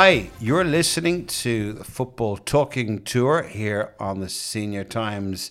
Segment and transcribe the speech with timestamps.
[0.00, 5.50] Hi, you're listening to the Football Talking Tour here on the Senior Times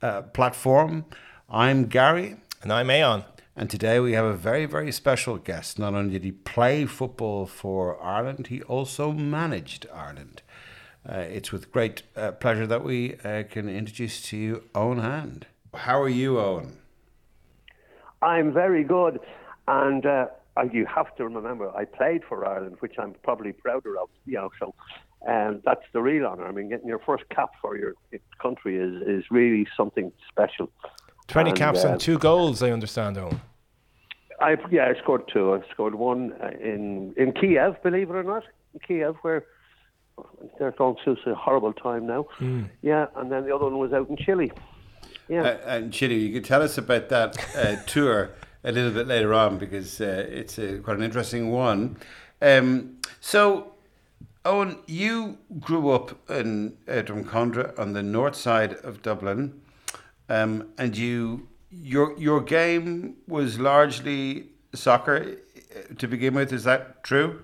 [0.00, 1.04] uh, platform.
[1.50, 2.36] I'm Gary.
[2.62, 3.24] And I'm Aon.
[3.56, 5.80] And today we have a very, very special guest.
[5.80, 10.42] Not only did he play football for Ireland, he also managed Ireland.
[11.04, 15.48] Uh, it's with great uh, pleasure that we uh, can introduce to you Eoin Hand.
[15.74, 16.74] How are you, Eoin?
[18.22, 19.18] I'm very good.
[19.66, 20.26] And uh,
[20.62, 24.50] you have to remember, I played for Ireland, which I'm probably prouder of, you know,
[24.58, 24.74] so
[25.22, 26.46] and that's the real honour.
[26.46, 27.94] I mean, getting your first cap for your
[28.40, 30.70] country is, is really something special.
[31.26, 33.40] 20 and, caps uh, and two goals, I understand, Eoin.
[34.40, 35.54] I yeah, I scored two.
[35.54, 39.44] I scored one uh, in in Kiev, believe it or not, in Kiev, where
[40.58, 42.26] they're going through a horrible time now.
[42.38, 42.70] Mm.
[42.80, 44.52] Yeah, and then the other one was out in Chile.
[45.28, 46.14] Yeah, uh, and Chile.
[46.14, 48.30] You could tell us about that uh, tour
[48.64, 51.96] a little bit later on because uh, it's a, quite an interesting one.
[52.40, 53.72] Um, so,
[54.44, 59.60] Eoin, you grew up in uh, Drumcondra on the north side of Dublin,
[60.28, 65.36] um, and you your your game was largely soccer
[65.74, 66.52] uh, to begin with.
[66.52, 67.42] Is that true?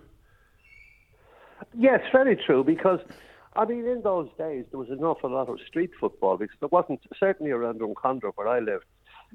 [1.77, 2.63] Yes, very true.
[2.65, 3.01] Because
[3.57, 6.69] I mean, in those days there was an awful lot of street football because there
[6.69, 8.85] wasn't certainly around Drumcondra where I lived.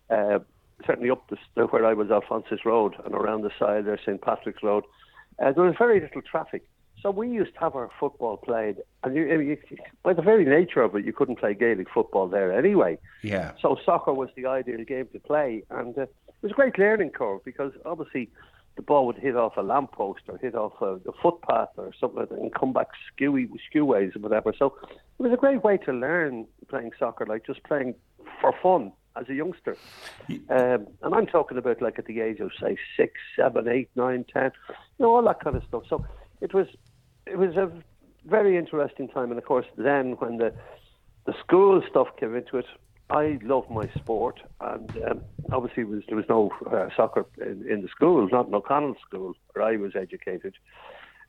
[0.10, 0.40] Uh,
[0.86, 4.64] certainly up the, where I was, Alphonsus Road, and around the side there, St Patrick's
[4.64, 4.84] Road.
[5.44, 6.64] Uh, there was very little traffic.
[7.02, 9.58] So we used to have our football played, and you, you,
[10.04, 12.98] by the very nature of it, you couldn't play Gaelic football there anyway.
[13.24, 13.54] Yeah.
[13.62, 16.10] So soccer was the ideal game to play, and uh, it
[16.42, 18.30] was a great learning curve because obviously
[18.76, 22.20] the ball would hit off a lamppost or hit off a, a footpath or something
[22.20, 24.54] like that and come back skewy, skewways or whatever.
[24.58, 27.96] So it was a great way to learn playing soccer, like just playing
[28.42, 29.78] for fun as a youngster.
[30.30, 34.26] Um, and I'm talking about like at the age of say six, seven, eight, nine,
[34.32, 34.76] ten, you
[35.06, 35.84] know, all that kind of stuff.
[35.90, 36.06] So
[36.42, 36.68] it was
[37.26, 37.72] it was a
[38.26, 40.54] very interesting time, and of course then when the
[41.26, 42.66] the school stuff came into it,
[43.10, 45.22] I loved my sport, and um,
[45.52, 49.34] obviously was, there was no uh, soccer in, in, the school, not in O'Connell School
[49.54, 50.56] where I was educated.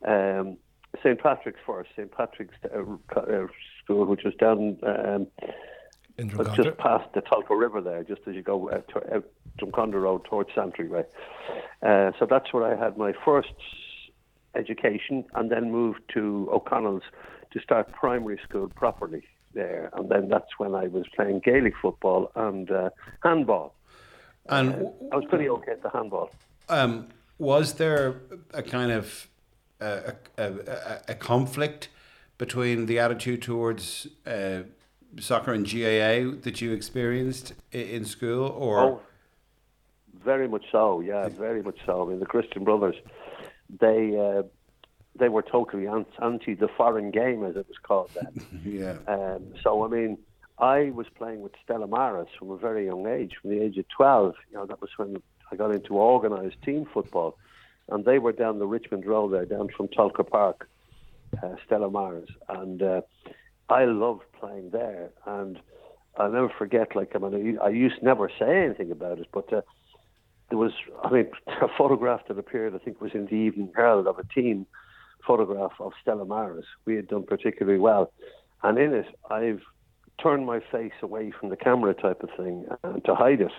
[0.06, 0.58] Um,
[1.02, 2.82] St Patrick's first, St Patrick's uh,
[3.18, 3.46] uh,
[3.82, 5.26] School, which was down um,
[6.54, 9.24] just past the Tolka River there, just as you go uh, to, out
[9.58, 11.04] Drumcondra Road towards Santry Way.
[11.82, 13.54] Uh, so that's where I had my first
[14.54, 17.02] education, and then moved to O'Connell's
[17.52, 22.30] to start primary school properly there, and then that's when I was playing Gaelic football
[22.34, 22.90] and uh,
[23.22, 23.74] handball.
[24.48, 26.30] And uh, I was pretty okay at the handball.
[26.68, 28.20] Um, was there
[28.52, 29.28] a kind of
[29.80, 31.88] a, a, a, a conflict
[32.38, 34.62] between the attitude towards uh,
[35.18, 38.80] soccer and GAA that you experienced in school, or?
[38.80, 39.00] Oh,
[40.24, 41.00] very much so.
[41.00, 42.02] Yeah, very much so.
[42.02, 42.96] I mean, the Christian Brothers,
[43.80, 44.42] they uh,
[45.18, 48.62] they were totally anti the foreign game, as it was called then.
[48.64, 48.96] yeah.
[49.12, 50.18] Um, so I mean,
[50.58, 53.88] I was playing with Stella Maris from a very young age, from the age of
[53.88, 54.34] twelve.
[54.50, 55.16] You know, that was when
[55.50, 57.36] I got into organised team football,
[57.88, 60.68] and they were down the Richmond Road there, down from Tolka Park,
[61.42, 62.82] uh, Stella Maris, and.
[62.82, 63.00] Uh,
[63.70, 65.60] I loved playing there, and
[66.16, 66.96] I'll never forget.
[66.96, 69.62] Like I mean, I used to never say anything about it, but uh,
[70.48, 70.72] there was,
[71.04, 72.74] I mean, a photograph that appeared.
[72.74, 74.66] I think was in the Evening Herald of a team
[75.26, 76.66] photograph of Stella Maris.
[76.84, 78.12] We had done particularly well,
[78.62, 79.62] and in it, I've
[80.20, 83.52] turned my face away from the camera type of thing uh, to hide it,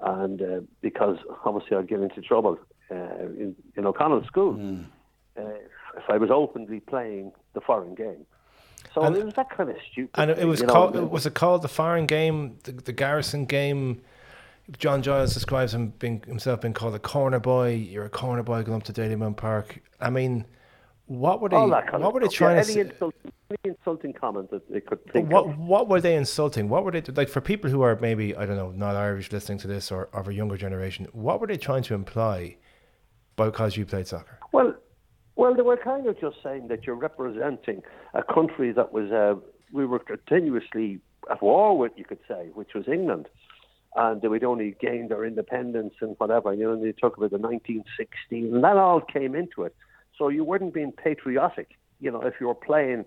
[0.00, 2.58] and uh, because obviously I'd get into trouble
[2.90, 4.84] uh, in, in O'Connell School mm.
[5.36, 8.26] if I was openly playing the foreign game.
[8.94, 10.10] So and, it was that kind of stupid.
[10.14, 10.94] And it was called.
[10.94, 11.04] Know?
[11.04, 12.58] Was it called the foreign game?
[12.64, 14.00] The, the Garrison game.
[14.76, 17.74] John Giles describes him being himself being called a corner boy.
[17.74, 19.80] You're a corner boy going up to Dalymount Park.
[19.98, 20.44] I mean,
[21.06, 21.56] what were they?
[21.56, 22.72] what were they trying yeah, to?
[22.72, 25.58] Any, insulting, any insulting comment that they could think what, of.
[25.58, 26.68] What were they insulting?
[26.68, 29.58] What were they like for people who are maybe I don't know not Irish listening
[29.58, 31.06] to this or of a younger generation?
[31.12, 32.56] What were they trying to imply
[33.36, 34.38] because you played soccer?
[34.52, 34.74] Well,
[35.38, 37.82] well, they were kind of just saying that you're representing
[38.12, 39.36] a country that was uh,
[39.72, 41.00] we were continuously
[41.30, 43.28] at war with, you could say, which was England,
[43.94, 46.52] and that we'd only gained our independence and whatever.
[46.52, 49.76] You know, they talk about the 1916, and that all came into it.
[50.18, 51.68] So you weren't being patriotic,
[52.00, 53.04] you know, if you were playing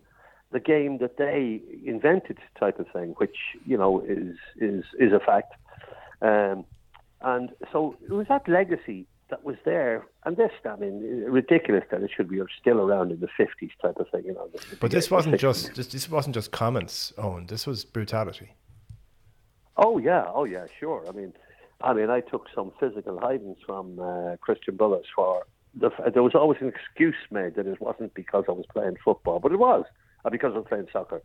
[0.53, 3.35] the game that they invented, type of thing, which
[3.65, 5.53] you know is is is a fact.
[6.21, 6.63] Um,
[7.21, 12.03] and so it was that legacy that was there, and this, I mean, ridiculous that
[12.03, 14.47] it should be still around in the fifties type of thing, you know.
[14.79, 17.47] But this wasn't just this, this wasn't just comments, Eoin.
[17.47, 18.53] This was brutality.
[19.77, 21.03] Oh yeah, oh yeah, sure.
[21.09, 21.33] I mean,
[21.81, 25.43] I mean, I took some physical hidings from uh, Christian Brothers for
[25.73, 29.39] the, there was always an excuse made that it wasn't because I was playing football,
[29.39, 29.85] but it was,
[30.23, 31.21] or because I was playing soccer.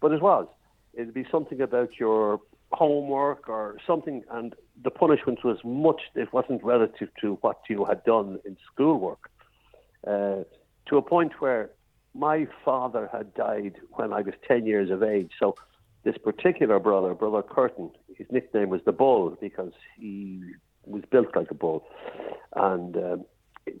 [0.00, 0.48] But it was.
[0.94, 2.40] It'd be something about your
[2.74, 8.04] homework or something, and the punishment was much, it wasn't relative to what you had
[8.04, 9.30] done in schoolwork.
[10.06, 10.44] Uh,
[10.86, 11.70] to a point where
[12.14, 15.32] my father had died when I was 10 years of age.
[15.38, 15.56] So
[16.04, 20.42] this particular brother, Brother Curtin, his nickname was the Bull because he
[20.86, 21.86] was built like a bull.
[22.54, 23.24] And um,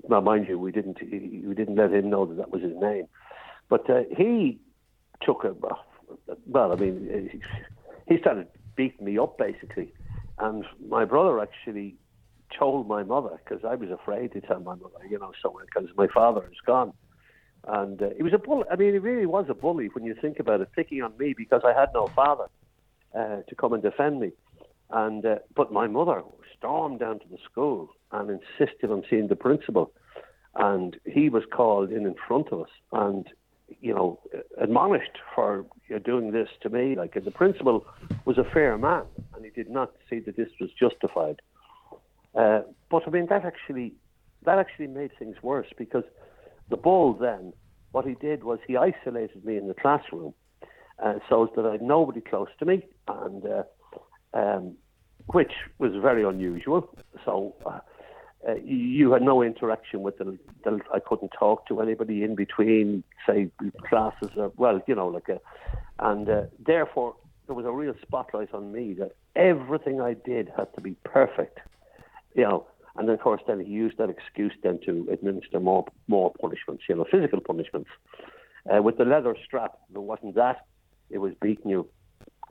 [0.08, 3.06] now, mind you, we didn't we didn't let him know that that was his name.
[3.68, 4.58] But uh, he
[5.22, 5.54] took a
[6.46, 7.40] well, I mean,
[8.08, 9.92] he started beating me up basically,
[10.38, 11.96] and my brother actually
[12.58, 15.88] told my mother because I was afraid to tell my mother, you know, so because
[15.96, 16.92] my father is gone.
[17.66, 18.64] And uh, he was a bully.
[18.70, 21.34] I mean, he really was a bully when you think about it, picking on me
[21.36, 22.46] because I had no father
[23.14, 24.32] uh, to come and defend me.
[24.90, 26.22] And uh, but my mother
[26.56, 29.92] stormed down to the school and insisted on seeing the principal.
[30.54, 33.26] And he was called in in front of us and,
[33.80, 34.20] you know,
[34.60, 35.66] admonished for
[36.04, 36.94] doing this to me.
[36.96, 37.86] Like the principal
[38.24, 39.04] was a fair man
[39.34, 41.40] and he did not see that this was justified.
[42.34, 43.92] Uh, but I mean, that actually
[44.44, 46.04] that actually made things worse because
[46.70, 47.52] the bull then,
[47.92, 50.34] what he did was he isolated me in the classroom
[51.02, 53.62] uh, so that I had nobody close to me, and uh,
[54.34, 54.74] um,
[55.26, 56.88] which was very unusual.
[57.24, 57.54] So
[58.46, 62.34] uh, uh, you had no interaction with the, the, I couldn't talk to anybody in
[62.34, 63.50] between, say,
[63.88, 65.40] classes, or, well, you know, like a,
[65.98, 70.72] and uh, therefore there was a real spotlight on me that everything I did had
[70.74, 71.58] to be perfect,
[72.34, 72.66] you know.
[72.96, 76.84] And then, of course, then he used that excuse then to administer more more punishments,
[76.88, 77.90] you know, physical punishments.
[78.72, 80.64] Uh, with the leather strap, there wasn't that.
[81.10, 81.88] It was beating you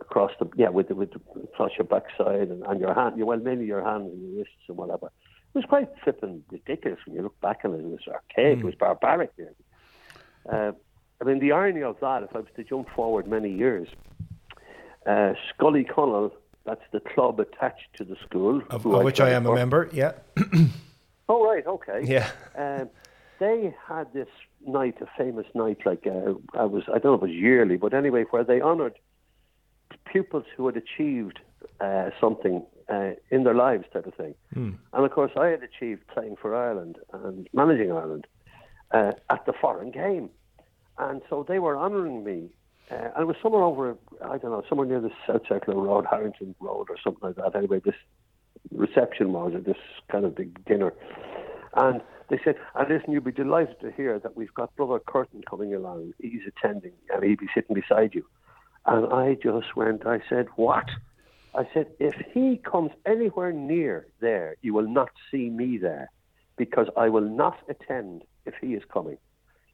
[0.01, 3.37] across the yeah with the, with the, across your backside and, and your hand, well
[3.37, 5.09] mainly your hands and your wrists and whatever.
[5.53, 7.79] It was quite flipping ridiculous when you look back on it.
[7.79, 8.57] It was archaic.
[8.57, 8.61] Mm.
[8.61, 9.31] It was barbaric.
[10.51, 10.71] Uh,
[11.21, 13.87] I mean, the irony of that, if I was to jump forward many years,
[15.05, 16.31] uh, Scoil Uí Chonaill,
[16.65, 19.53] that's the club attached to the school, of, of which I am for.
[19.53, 19.89] a member.
[19.93, 20.13] Yeah.
[21.29, 22.01] oh right, okay.
[22.03, 22.29] Yeah.
[22.55, 22.89] Um,
[23.39, 24.27] they had this
[24.65, 27.77] night, a famous night, like uh, I was, I don't know if it was yearly,
[27.77, 28.93] but anyway, where they honoured
[30.05, 31.39] pupils who had achieved
[31.81, 32.63] uh, something
[32.93, 34.35] uh, in their lives, type of thing.
[34.55, 34.77] Mm.
[34.93, 38.27] And of course, I had achieved playing for Ireland and managing Ireland
[38.91, 40.29] uh, at the foreign game,
[40.97, 42.49] and so they were honouring me.
[42.91, 46.05] Uh, and it was somewhere over, I don't know, somewhere near the South Circular Road,
[46.09, 47.55] Harrington Road, or something like that.
[47.55, 47.95] Anyway, this
[48.71, 49.77] reception was, or this
[50.11, 50.93] kind of big dinner.
[51.75, 55.43] And they said, and listen, you'll be delighted to hear that we've got Brother Curtin
[55.49, 56.13] coming along.
[56.19, 58.25] He's attending, and he'll be sitting beside you.
[58.85, 60.89] And I just went, I said, What?
[61.55, 66.09] I said, If he comes anywhere near there, you will not see me there
[66.57, 69.17] because I will not attend if he is coming.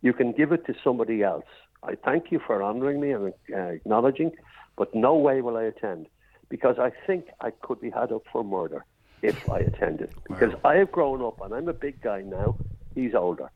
[0.01, 1.45] You can give it to somebody else.
[1.83, 4.31] I thank you for honouring me and uh, acknowledging,
[4.75, 6.07] but no way will I attend
[6.49, 8.85] because I think I could be had up for murder
[9.21, 10.13] if I attended.
[10.27, 10.71] Because wow.
[10.71, 12.57] I have grown up and I'm a big guy now.
[12.95, 13.49] He's older,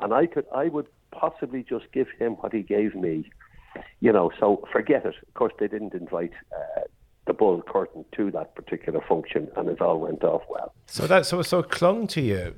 [0.00, 3.30] and I could I would possibly just give him what he gave me
[4.00, 5.14] you know, so forget it.
[5.26, 6.82] Of course, they didn't invite uh,
[7.28, 10.74] the bull Curtin to that particular function, and it all went off well.
[10.86, 12.56] So that so so clung to you.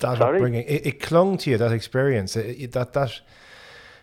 [0.00, 0.36] That Sorry?
[0.36, 1.58] upbringing, it, it clung to you.
[1.58, 3.20] That experience, it, that that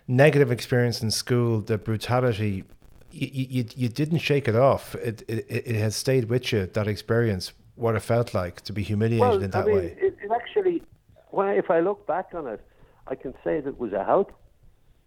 [0.08, 2.66] negative experience in school, the brutality.
[3.14, 4.96] You, you, you didn't shake it off.
[4.96, 6.68] It, it it has stayed with you.
[6.68, 9.98] That experience, what it felt like to be humiliated well, in that I mean, way.
[10.00, 10.84] It, it actually,
[11.32, 12.62] well, if I look back on it,
[13.08, 14.32] I can say that it was a help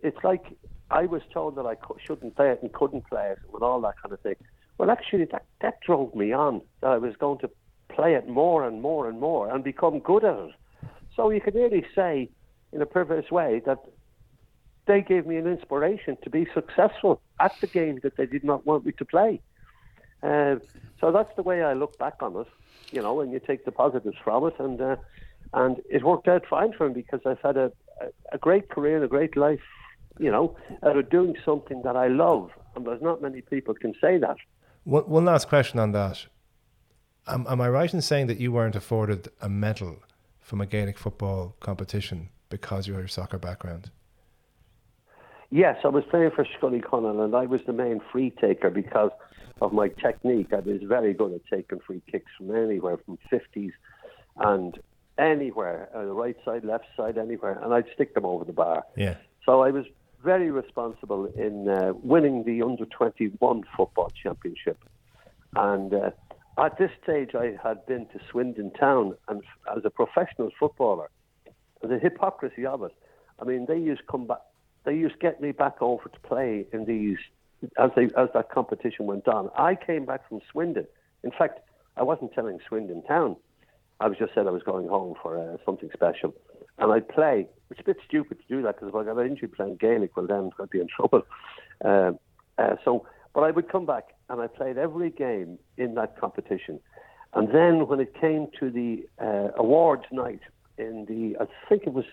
[0.05, 0.45] it's like
[0.91, 3.95] I was told that I shouldn't play it and couldn't play it and all that
[4.01, 4.37] kind of thing.
[4.79, 6.61] Well, actually, that, that drove me on.
[6.81, 7.51] That I was going to
[7.89, 10.55] play it more and more and more and become good at it.
[11.17, 12.29] So you could really say,
[12.73, 13.79] in a perverse way, that
[14.87, 18.67] they gave me an inspiration to be successful at the game that they did not
[18.67, 19.41] want me to play.
[20.23, 20.57] Uh,
[21.01, 22.47] so that's the way I look back on it,
[22.91, 24.97] you know, and you take the positives from it, and uh,
[25.53, 27.71] and it worked out fine for me because I've had a,
[28.33, 29.61] a great career and a great life
[30.19, 32.51] you know, out of doing something that I love.
[32.75, 34.37] And there's not many people can say that.
[34.85, 36.27] One, one last question on that.
[37.27, 39.97] Am, am I right in saying that you weren't afforded a medal
[40.41, 43.91] from a Gaelic football competition because you had a soccer background?
[45.51, 48.71] Yes, I was playing for Scoil Uí Chonaill and I was the main free taker
[48.71, 49.11] because
[49.61, 50.53] of my technique.
[50.53, 53.71] I was very good at taking free kicks from anywhere, from 50s
[54.37, 54.79] and
[55.19, 58.85] anywhere, uh, the right side, left side, anywhere, and I'd stick them over the bar.
[58.97, 59.17] Yeah.
[59.47, 59.85] So I was
[60.25, 64.79] very responsible in uh, winning the under 21 football championship.
[65.55, 66.11] And uh,
[66.59, 69.43] at this stage, I had been to Swindon Town, and
[69.77, 71.11] as a professional footballer,
[71.83, 72.93] the hypocrisy of it.
[73.41, 74.39] I mean, they used come back.
[74.85, 77.19] They used get me back over to play in these
[77.79, 79.51] as they as that competition went on.
[79.57, 80.87] I came back from Swindon.
[81.23, 81.61] In fact,
[81.97, 83.37] I wasn't telling Swindon Town.
[84.01, 86.35] I was just said I was going home for uh, something special,
[86.79, 87.49] and I'd play.
[87.71, 90.17] It's a bit stupid to do that because if I got an injury playing Gaelic,
[90.17, 91.23] well then I'd be in trouble.
[91.85, 92.13] Uh,
[92.59, 96.81] uh, so, but I would come back and I played every game in that competition.
[97.35, 100.41] And then when it came to the uh, awards night
[100.79, 102.05] in the, I think it was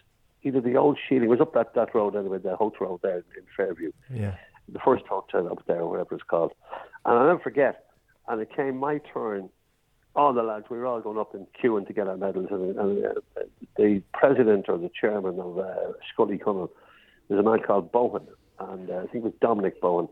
[0.43, 3.17] either the old Shieling, it was up that, that road anyway, the hotel road there
[3.17, 3.91] in Fairview.
[4.11, 4.35] Yeah.
[4.71, 6.53] The first hotel up there, whatever it's called.
[7.05, 7.85] And I'll never forget,
[8.27, 9.49] and it came my turn.
[10.15, 12.47] All the lads, we were all going up and queuing to get our medals.
[12.51, 13.41] And, and uh,
[13.77, 16.69] the president or the chairman of uh, Scoil Uí Chonaill
[17.29, 18.27] was a man called Bowen,
[18.59, 20.09] and uh, I think it was Dominic Bowen.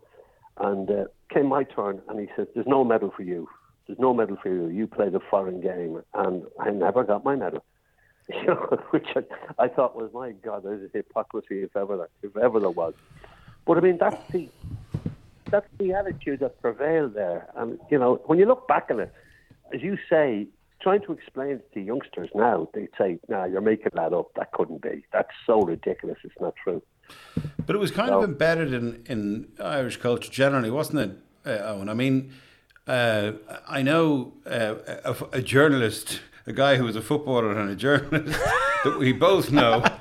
[0.58, 1.04] And uh,
[1.34, 3.48] came my turn, and he said, "There's no medal for you.
[3.88, 4.68] There's no medal for you.
[4.68, 7.64] You played a foreign game." And I never got my medal.
[8.92, 9.24] Which I,
[9.58, 12.94] I thought was my God, there's a hypocrisy if ever there, if ever there was.
[13.66, 14.50] But I mean, that's the
[15.50, 17.48] that's the attitude that prevailed there.
[17.56, 19.14] And you know, when you look back on it,
[19.74, 20.48] as you say,
[20.82, 24.34] trying to explain it to youngsters now, they'd say, "Nah, you're making that up.
[24.36, 25.04] That couldn't be.
[25.12, 26.18] That's so ridiculous.
[26.24, 26.82] It's not true."
[27.66, 28.20] But it was kind No.
[28.20, 31.12] of embedded in, in Irish culture generally, wasn't it,
[31.50, 31.90] uh, Eoin?
[31.90, 32.32] I mean,
[32.88, 33.32] uh,
[33.68, 38.40] I know uh, a, a journalist, a guy who was a footballer and a journalist
[38.84, 39.84] that we both know.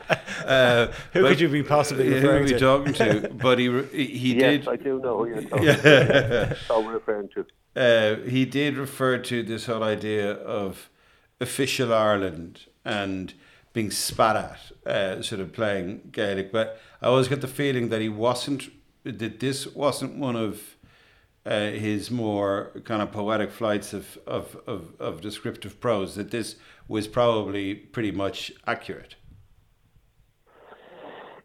[0.46, 2.58] Uh, Who but- could you be possibly referring who are we to?
[2.58, 3.28] talking to?
[3.34, 5.72] But he he he yes, did I do know who you're talking Yeah.
[5.74, 6.56] about.
[6.66, 7.44] So we're referring to.
[7.78, 10.90] Uh, he did refer to this whole idea of
[11.40, 13.32] official Ireland and
[13.72, 14.36] being spat
[14.84, 16.50] at, uh, sort of playing Gaelic.
[16.50, 18.70] But I always get the feeling that he wasn't,
[19.04, 20.76] that this wasn't one of
[21.46, 26.56] uh, his more kind of poetic flights of, of, of, of descriptive prose, that this
[26.88, 29.14] was probably pretty much accurate.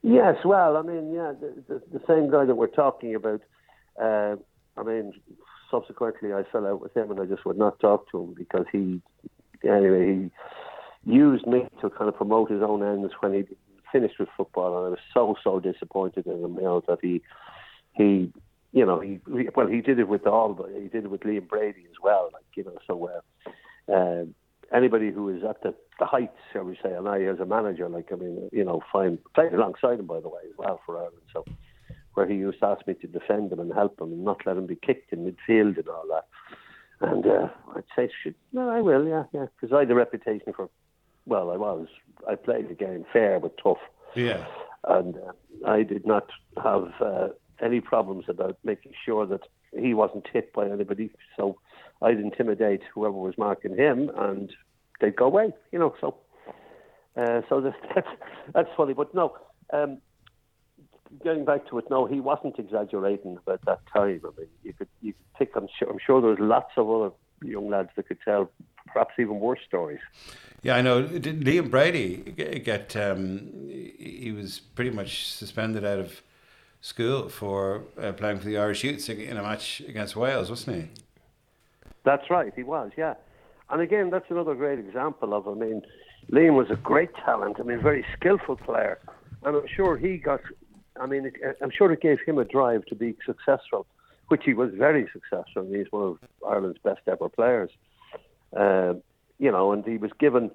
[0.02, 3.42] Yes, well, I mean, yeah, the, the, the same guy that we're talking about.
[4.02, 4.36] Uh,
[4.76, 5.14] I mean,
[5.74, 8.66] subsequently, I fell out with him, and I just would not talk to him because
[8.72, 9.02] he,
[9.64, 10.30] anyway,
[11.06, 13.44] he used me to kind of promote his own ends when he
[13.92, 17.22] finished with football, and I was so so disappointed in him, you know, that he,
[17.94, 18.32] he,
[18.72, 19.20] you know, he,
[19.56, 22.30] well, he did it with all, but he did it with Liam Brady as well,
[22.32, 23.10] like you know, so.
[23.10, 23.52] Uh,
[23.92, 24.24] uh,
[24.74, 27.88] anybody who is at the, the heights, shall we say, and I as a manager,
[27.90, 30.98] like I mean, you know, fine played alongside him by the way as well for
[30.98, 31.22] Ireland.
[31.32, 31.46] So
[32.14, 34.58] where he used to ask me to defend him and help him and not let
[34.58, 36.28] him be kicked in midfield and all that.
[37.02, 40.54] And uh, I'd say, shit, no, I will, yeah, yeah, because I had a reputation
[40.56, 40.70] for,
[41.26, 41.88] well, I was,
[42.30, 43.80] I played the game fair but tough,
[44.16, 44.46] Yeah.
[44.88, 46.30] and uh, I did not
[46.64, 47.28] have uh,
[47.62, 49.42] any problems about making sure that
[49.78, 51.10] he wasn't hit by anybody.
[51.36, 51.58] So
[52.02, 54.54] I'd intimidate whoever was marking him, and
[55.02, 55.52] they'd go away.
[55.72, 56.16] You know, so
[57.18, 58.08] uh, so that's, that's
[58.54, 58.94] that's funny.
[58.94, 59.36] But no,
[59.74, 59.98] um,
[61.24, 64.22] getting back to it, no, he wasn't exaggerating about that time.
[64.24, 65.56] I mean, you could you could pick.
[65.56, 67.12] I'm sure I'm sure there was lots of other
[67.44, 68.50] young lads that could tell
[68.88, 70.00] perhaps even worse stories.
[70.62, 71.02] Yeah, I know.
[71.04, 72.96] Did Liam Brady get?
[72.96, 76.22] Um, he was pretty much suspended out of
[76.84, 80.90] school for uh, playing for the Irish Youths in a match against Wales, wasn't he?
[82.04, 83.14] That's right, he was, yeah.
[83.70, 85.82] And again, that's another great example of, I mean,
[86.30, 89.00] Liam was a great talent, I mean, very skillful player.
[89.44, 90.42] And I'm sure he got,
[91.00, 93.86] I mean, it, I'm sure it gave him a drive to be successful,
[94.28, 95.66] which he was very successful.
[95.66, 97.72] He's one of Ireland's best ever players.
[98.56, 98.94] Uh,
[99.40, 100.52] you know, and he was given,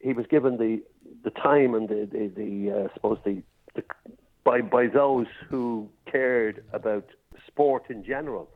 [0.00, 0.82] he was given the,
[1.24, 3.42] the time and the, the, the uh, I suppose the,
[3.74, 3.82] the,
[4.44, 7.06] by, by those who cared about
[7.46, 8.48] sport in general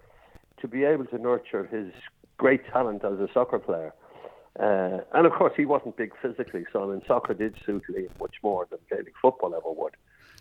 [0.61, 1.93] to be able to nurture his
[2.37, 3.93] great talent as a soccer player.
[4.59, 8.11] Uh, and of course, he wasn't big physically, so I mean, soccer did suit Liam
[8.21, 9.95] much more than Gaelic football ever would.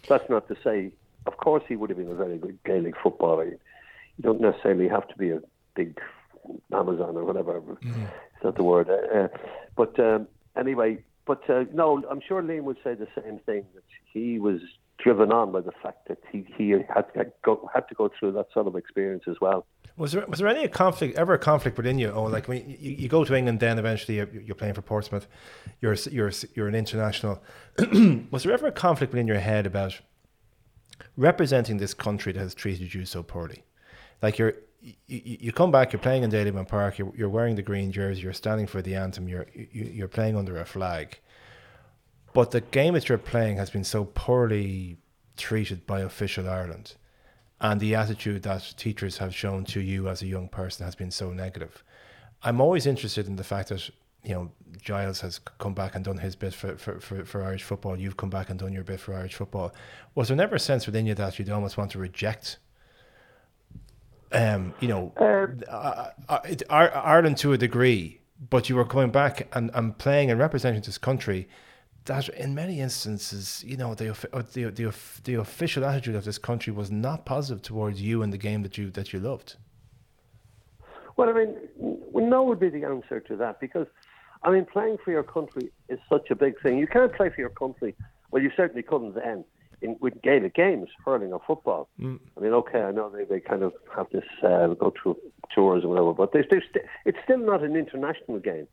[0.08, 0.92] That's not to say,
[1.26, 3.46] of course, he would have been a very good Gaelic footballer.
[3.46, 3.60] You
[4.22, 5.42] don't necessarily have to be a
[5.76, 6.00] big
[6.74, 7.60] Amazon or whatever.
[7.82, 8.90] It's not the word.
[8.90, 9.28] Uh, uh,
[9.76, 10.28] but um,
[10.58, 14.60] anyway, but uh, no, I'm sure Liam would say the same thing that he was
[15.04, 18.34] driven on by the fact that he, he had, to go, had to go through
[18.34, 19.66] that sort of experience as well.
[19.98, 22.12] Was there was there any conflict ever a conflict within you?
[22.12, 25.28] Oh, like when you, you go to England, then eventually you're, you're playing for Portsmouth,
[25.82, 27.44] you're you're you're an international.
[28.32, 30.00] was there ever a conflict within your head about
[31.18, 33.64] representing this country that has treated you so poorly?
[34.22, 37.56] Like you're you, you you come back, you're playing in Dalymount Park, you're, you're wearing
[37.56, 41.20] the green jersey, you're standing for the anthem, you're you, you're playing under a flag,
[42.34, 44.98] but the game that you're playing has been so poorly
[45.38, 46.96] treated by official Ireland
[47.62, 51.12] and the attitude that teachers have shown to you as a young person has been
[51.12, 51.84] so negative.
[52.44, 53.88] I'm always interested in the fact that
[54.24, 57.64] you know Giles has come back and done his bit for, for, for, for Irish
[57.64, 57.98] football.
[57.98, 59.74] You've come back and done your bit for Irish football.
[60.16, 62.58] Was there never a sense within you that you'd almost want to reject?
[64.32, 69.70] Um, you know, uh, uh, Ireland to a degree, but you were coming back and,
[69.74, 71.48] and playing and representing this country
[72.06, 74.94] that in many instances, you know, the, uh, the the
[75.24, 78.78] the official attitude of this country was not positive towards you and the game that
[78.78, 79.56] you that you loved.
[81.18, 81.56] Well, I mean,
[82.14, 83.86] no would be the answer to that because,
[84.44, 86.80] I mean, playing for your country is such a big thing.
[86.80, 87.96] You can't play for your country.
[88.32, 89.44] Well, you certainly couldn't then
[89.82, 91.90] in with Gaelic games, hurling or football.
[92.00, 92.20] Mm.
[92.38, 95.18] I mean, okay, I know they, they kind of have this uh, go through
[95.54, 98.68] tours or whatever, but they, st- it's still not an international game.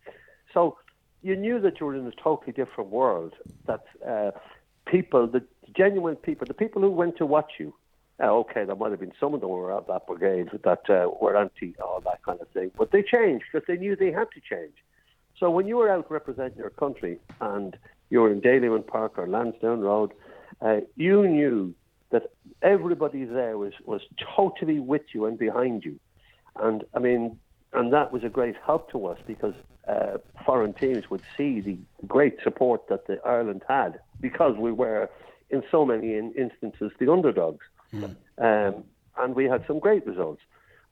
[0.55, 0.79] So
[1.23, 3.35] you knew that you were in a totally different world.
[3.67, 4.31] That uh,
[4.87, 5.43] people, the
[5.77, 7.75] genuine people, the people who went to watch you.
[8.21, 11.09] Uh, okay, there might have been some of them were at that brigade that uh,
[11.21, 14.27] were anti all that kind of thing, but they changed because they knew they had
[14.33, 14.75] to change.
[15.39, 17.77] So when you were out representing your country and
[18.11, 20.13] you were in Dalymount Park or Lansdowne Road,
[20.61, 21.75] uh, you knew
[22.11, 22.33] that
[22.63, 24.01] everybody there was, was
[24.35, 26.01] totally with you and behind you.
[26.57, 27.39] And I mean,
[27.73, 29.55] and that was a great help to us because
[29.89, 35.09] uh, foreign teams would see the great support that the Ireland had because we were,
[35.51, 37.65] in so many in instances, the underdogs.
[37.93, 38.17] Mm.
[38.39, 38.85] Um,
[39.17, 40.43] and we had some great results.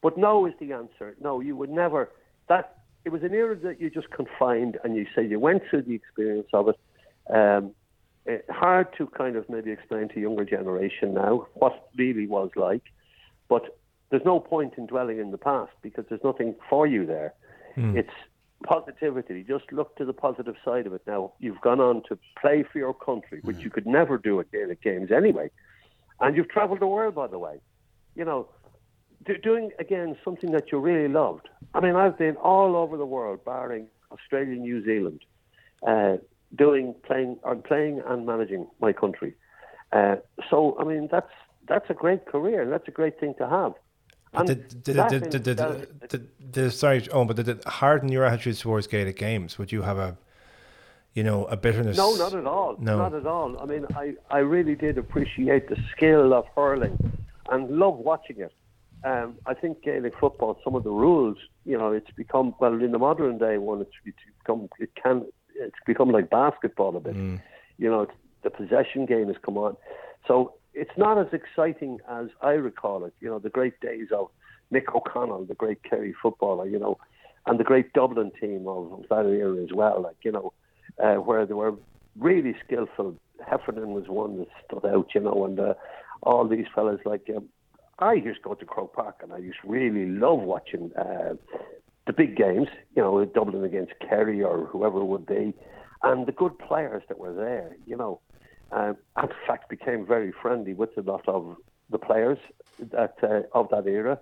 [0.03, 1.17] But no is the answer.
[1.21, 2.11] No, you would never.
[2.49, 5.83] That it was an era that you just confined, and you say you went through
[5.83, 6.79] the experience of it.
[7.33, 7.73] Um,
[8.27, 12.83] it hard to kind of maybe explain to younger generation now what really was like,
[13.49, 13.79] but
[14.11, 17.35] there's no point in dwelling in the past because there's nothing for you there.
[17.77, 17.97] Mm.
[17.97, 18.13] It's
[18.65, 19.45] positivity.
[19.47, 21.03] Just look to the positive side of it.
[21.07, 23.65] Now you've gone on to play for your country, which mm.
[23.65, 25.51] you could never do at Gaelic Games anyway,
[26.21, 27.61] and you've travelled the world, by the way.
[28.15, 28.49] You know,
[29.25, 31.49] do, doing again something that you really loved.
[31.75, 35.25] I mean, I've been all over the world, barring Australia, and New Zealand,
[35.87, 36.17] uh,
[36.57, 39.35] doing playing or playing and managing my country.
[39.93, 40.17] Uh,
[40.49, 41.33] so I mean, that's
[41.69, 43.75] that's a great career, and that's a great thing to have.
[44.45, 48.59] Did, did, did, did, did, did, did, sorry, oh, but did it harden your attitude
[48.59, 49.59] towards Gaelic games?
[49.59, 50.17] Would you have a,
[51.15, 51.97] you know, a bitterness?
[51.97, 52.77] No, not at all.
[52.79, 53.59] No, not at all.
[53.59, 56.99] I mean, I, I really did appreciate the skill of hurling,
[57.51, 58.53] and love watching it.
[59.05, 62.91] Um, I think Gaelic football, some of the rules, you know, it's become well in
[62.93, 63.81] the modern day one.
[63.81, 67.15] It's, it's become it can it's become like basketball a bit.
[67.15, 67.41] Mm.
[67.79, 68.07] You know,
[68.43, 69.77] the possession game has come on,
[70.27, 73.15] so it's not as exciting as I recall it.
[73.21, 74.29] You know, the great days of
[74.73, 76.99] Mick O'Connell, the great Kerry footballer, you know,
[77.47, 80.03] and the great Dublin team of that era as well.
[80.03, 80.53] Like you know,
[81.03, 81.75] uh, where they were
[82.19, 83.17] really skillful.
[83.47, 85.75] Heffernan was one that stood out, you know, and uh,
[86.23, 87.29] all these fellas like.
[87.35, 87.49] Um,
[87.99, 91.35] I used to go to Croke Park and I used to really love watching uh,
[92.07, 95.55] the big games, you know, Dublin against Kerry or whoever it would be,
[96.03, 98.21] and the good players that were there, you know.
[98.73, 101.57] Uh, in fact, became very friendly with a lot of
[101.91, 102.39] the players
[102.79, 104.19] that uh, of that era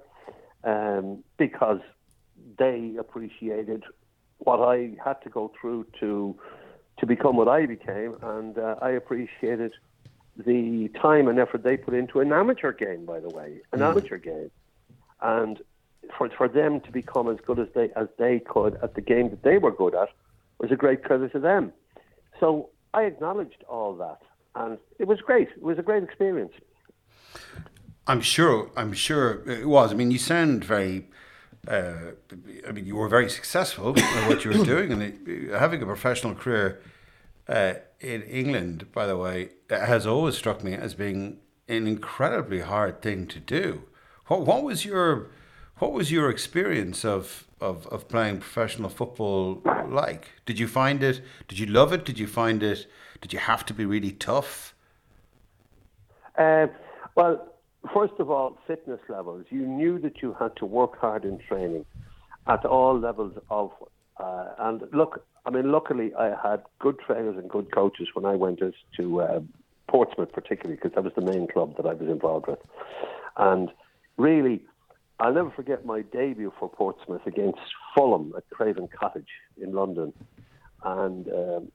[0.64, 1.80] um, because
[2.58, 3.84] they appreciated
[4.38, 6.36] what I had to go through to
[6.98, 9.72] to become what I became, and uh, I appreciated
[10.36, 13.04] the time and effort they put into an amateur game.
[13.04, 13.90] By the way, an mm.
[13.90, 14.50] amateur game,
[15.20, 15.60] and
[16.16, 19.30] for for them to become as good as they as they could at the game
[19.30, 20.08] that they were good at
[20.58, 21.72] was a great credit to them.
[22.40, 24.20] So I acknowledged all that
[24.54, 25.48] and it was great.
[25.48, 26.52] It was a great experience.
[28.06, 28.70] I'm sure.
[28.76, 29.92] I'm sure it was.
[29.92, 31.08] I mean, you sound very.
[31.66, 32.12] Uh,
[32.68, 35.86] I mean, you were very successful in what you were doing, and it, having a
[35.86, 36.82] professional career
[37.48, 41.38] uh, in England, by the way, has always struck me as being
[41.68, 43.84] an incredibly hard thing to do.
[44.26, 45.30] What, what was your
[45.78, 50.30] what was your experience of, of, of playing professional football like?
[50.46, 51.20] Did you find it?
[51.48, 52.04] Did you love it?
[52.04, 52.86] Did you find it?
[53.24, 54.74] Did you have to be really tough?
[56.36, 56.66] Uh,
[57.14, 57.54] well,
[57.94, 59.46] first of all, fitness levels.
[59.48, 61.86] You knew that you had to work hard in training
[62.46, 63.70] at all levels of.
[64.18, 68.34] Uh, and look, I mean, luckily I had good trainers and good coaches when I
[68.34, 68.60] went
[68.98, 69.40] to uh,
[69.88, 72.58] Portsmouth, particularly because that was the main club that I was involved with.
[73.38, 73.70] And
[74.18, 74.60] really,
[75.18, 77.60] I'll never forget my debut for Portsmouth against
[77.94, 80.12] Fulham at Craven Cottage in London.
[80.82, 81.72] And um,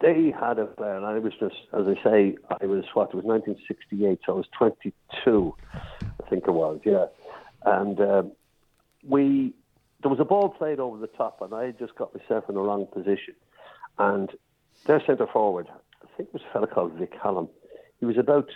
[0.00, 3.14] they had a player, and I was just, as I say, I was what it
[3.14, 5.54] was 1968, so I was 22,
[6.02, 7.06] I think it was, yeah.
[7.64, 8.22] And uh,
[9.06, 9.54] we,
[10.02, 12.60] there was a ball played over the top, and I just got myself in the
[12.60, 13.34] wrong position.
[13.98, 14.30] And
[14.86, 15.68] their centre forward,
[16.02, 17.48] I think it was a fellow called Vic Halom.
[17.98, 18.48] He was about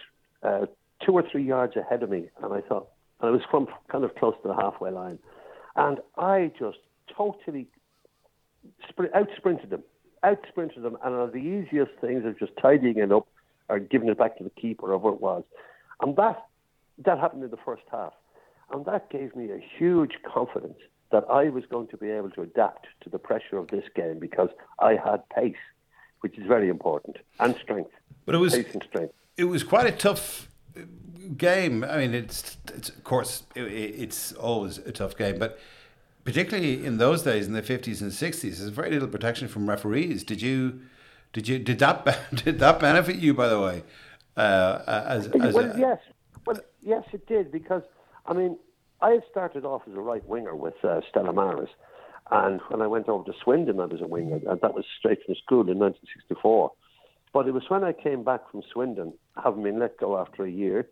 [0.42, 0.66] uh,
[1.04, 2.88] two or three yards ahead of me, and I thought,
[3.20, 5.18] and I was from kind of close to the halfway line,
[5.76, 6.78] and I just
[7.16, 7.66] totally
[8.88, 9.82] sprint, out sprinted them,
[10.22, 13.26] out sprinted them, and one of the easiest things is just tidying it up
[13.68, 15.44] or giving it back to the keeper whatever it was,
[16.02, 16.44] and that
[17.04, 18.12] that happened in the first half,
[18.72, 20.78] and that gave me a huge confidence
[21.10, 24.18] that I was going to be able to adapt to the pressure of this game
[24.18, 25.56] because I had pace,
[26.20, 27.90] which is very important, and strength.
[28.26, 29.14] But it was pace and strength.
[29.36, 30.82] It was quite a tough uh,
[31.36, 31.84] game.
[31.84, 35.58] I mean, it's, it's of course it, it's always a tough game, but
[36.24, 40.24] particularly in those days in the fifties and sixties, there's very little protection from referees.
[40.24, 40.80] Did you?
[41.32, 41.58] Did you?
[41.58, 42.04] Did that?
[42.44, 43.34] Did that benefit you?
[43.34, 43.82] By the way,
[44.36, 45.98] uh, as, as well, a, yes,
[46.46, 47.82] well, yes, it did because
[48.26, 48.58] I mean,
[49.00, 51.70] I had started off as a right winger with uh, Stella Maris,
[52.30, 55.18] and when I went over to Swindon, I was a winger, and that was straight
[55.24, 56.72] from school in 1964.
[57.32, 60.50] But it was when I came back from Swindon, having been let go after a
[60.50, 60.88] year,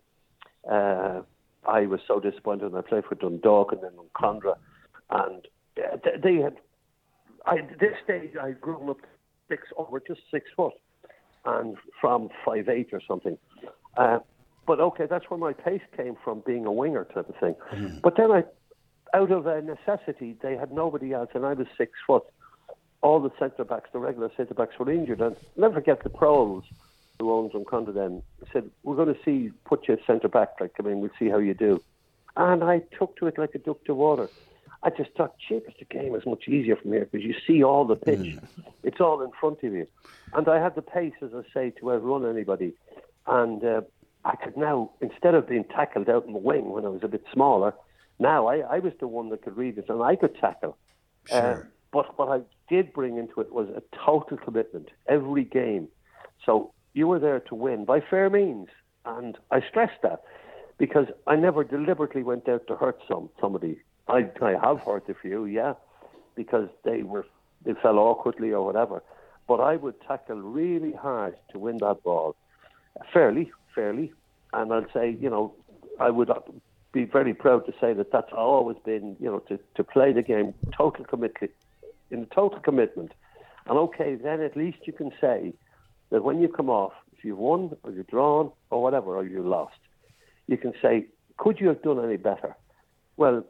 [0.69, 1.21] uh,
[1.67, 2.67] I was so disappointed.
[2.67, 4.55] And I played for Dundalk and then Condra,
[5.09, 5.47] and
[6.23, 6.57] they had.
[7.45, 8.97] I, at this stage, I had grown up
[9.47, 10.73] six over just six foot,
[11.45, 13.37] and from five eight or something.
[13.97, 14.19] Uh,
[14.67, 17.55] but okay, that's where my pace came from, being a winger type of thing.
[17.73, 18.01] Mm.
[18.01, 18.43] But then I,
[19.15, 22.23] out of a necessity, they had nobody else, and I was six foot.
[23.01, 26.63] All the centre backs, the regular centre backs, were injured, and never forget the pros
[27.19, 28.21] who owns Drumcondra then
[28.53, 30.49] said, "We're going to see put you centre back.
[30.59, 31.81] Like, I mean, we'll see how you do."
[32.35, 34.29] And I took to it like a duck to water.
[34.83, 37.85] I just thought, "Cheapest the game is much easier from here because you see all
[37.85, 38.19] the pitch.
[38.19, 38.47] Mm.
[38.83, 39.87] It's all in front of you."
[40.33, 42.73] And I had the pace, as I say, to outrun anybody.
[43.27, 43.81] And uh,
[44.25, 47.07] I could now, instead of being tackled out in the wing when I was a
[47.07, 47.73] bit smaller,
[48.19, 50.77] now I, I was the one that could read it and I could tackle.
[51.31, 51.53] Uh, sure.
[51.53, 55.87] Uh, but what I did bring into it was a total commitment every game.
[56.45, 58.67] So you were there to win by fair means.
[59.05, 60.21] And I stress that
[60.77, 63.79] because I never deliberately went out to hurt some somebody.
[64.09, 65.73] I, I have hurt a few, yeah,
[66.35, 67.25] because they were
[67.63, 69.03] they fell awkwardly or whatever.
[69.47, 72.35] But I would tackle really hard to win that ball,
[73.11, 74.13] fairly, fairly.
[74.53, 75.53] And I'd say, you know,
[75.99, 76.31] I would
[76.91, 80.21] be very proud to say that that's always been, you know, to, to play the
[80.21, 81.51] game total commitment,
[82.09, 83.11] in total commitment.
[83.67, 85.53] And okay, then at least you can say
[86.09, 89.43] that when you come off, if you've won or you've drawn or whatever, or you
[89.43, 89.77] lost,
[90.47, 91.05] you can say,
[91.37, 92.55] could you have done any better?
[93.17, 93.45] Well,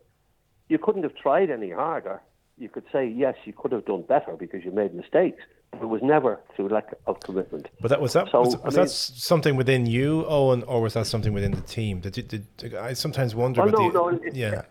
[0.69, 2.21] you couldn't have tried any harder.
[2.58, 5.41] You could say, yes, you could have done better because you made mistakes.
[5.71, 7.67] But it was never through lack of commitment.
[7.79, 10.82] But that was that so, was, was I mean, that something within you, Eoin, or
[10.82, 11.99] was that something within the team?
[11.99, 13.62] Did, did, did I sometimes wonder?
[13.62, 14.63] Oh, well, no, the, no, yeah.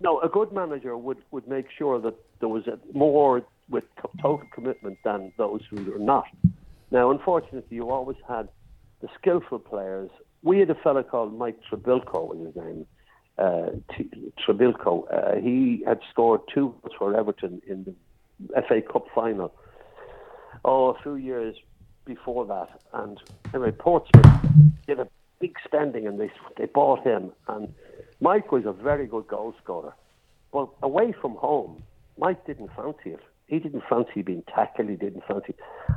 [0.00, 3.84] No, a good manager would, would make sure that there was a, more with
[4.20, 6.26] total commitment than those who were not.
[6.90, 8.48] Now, unfortunately, you always had
[9.00, 10.10] the skillful players.
[10.42, 12.86] We had a fellow called Mike Trebilcock, was his name.
[13.36, 13.70] Uh,
[14.46, 15.06] Trebilcock.
[15.12, 19.52] Uh, he had scored two goals for Everton in the FA Cup final.
[20.64, 21.56] Oh, a few years
[22.04, 23.18] before that, and
[23.52, 24.26] anyway, Portsmouth
[24.86, 25.08] did a
[25.40, 27.32] big spending, and they they bought him.
[27.48, 27.74] And
[28.20, 29.94] Mike was a very good goal scorer,
[30.52, 31.82] but away from home,
[32.18, 34.88] Mike didn't fancy it he didn't fancy being tackled.
[34.88, 35.54] He didn't fancy.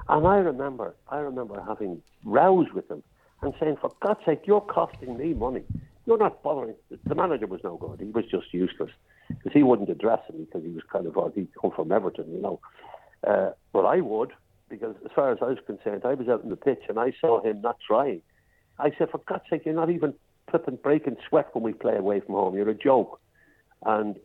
[0.09, 3.03] And I remember, I remember having rows with him
[3.41, 5.63] and saying, "For God's sake, you're costing me money.
[6.07, 7.99] You're not bothering." The manager was no good.
[7.99, 8.91] He was just useless
[9.27, 12.33] because he wouldn't address him because he was kind of oh, he'd come from Everton,
[12.33, 12.59] you know.
[13.27, 14.31] Uh, but I would
[14.69, 17.13] because, as far as I was concerned, I was out in the pitch and I
[17.21, 18.21] saw him not trying.
[18.79, 20.13] I said, "For God's sake, you're not even
[20.49, 22.55] flipping breaking sweat when we play away from home.
[22.55, 23.19] You're a joke."
[23.85, 24.15] And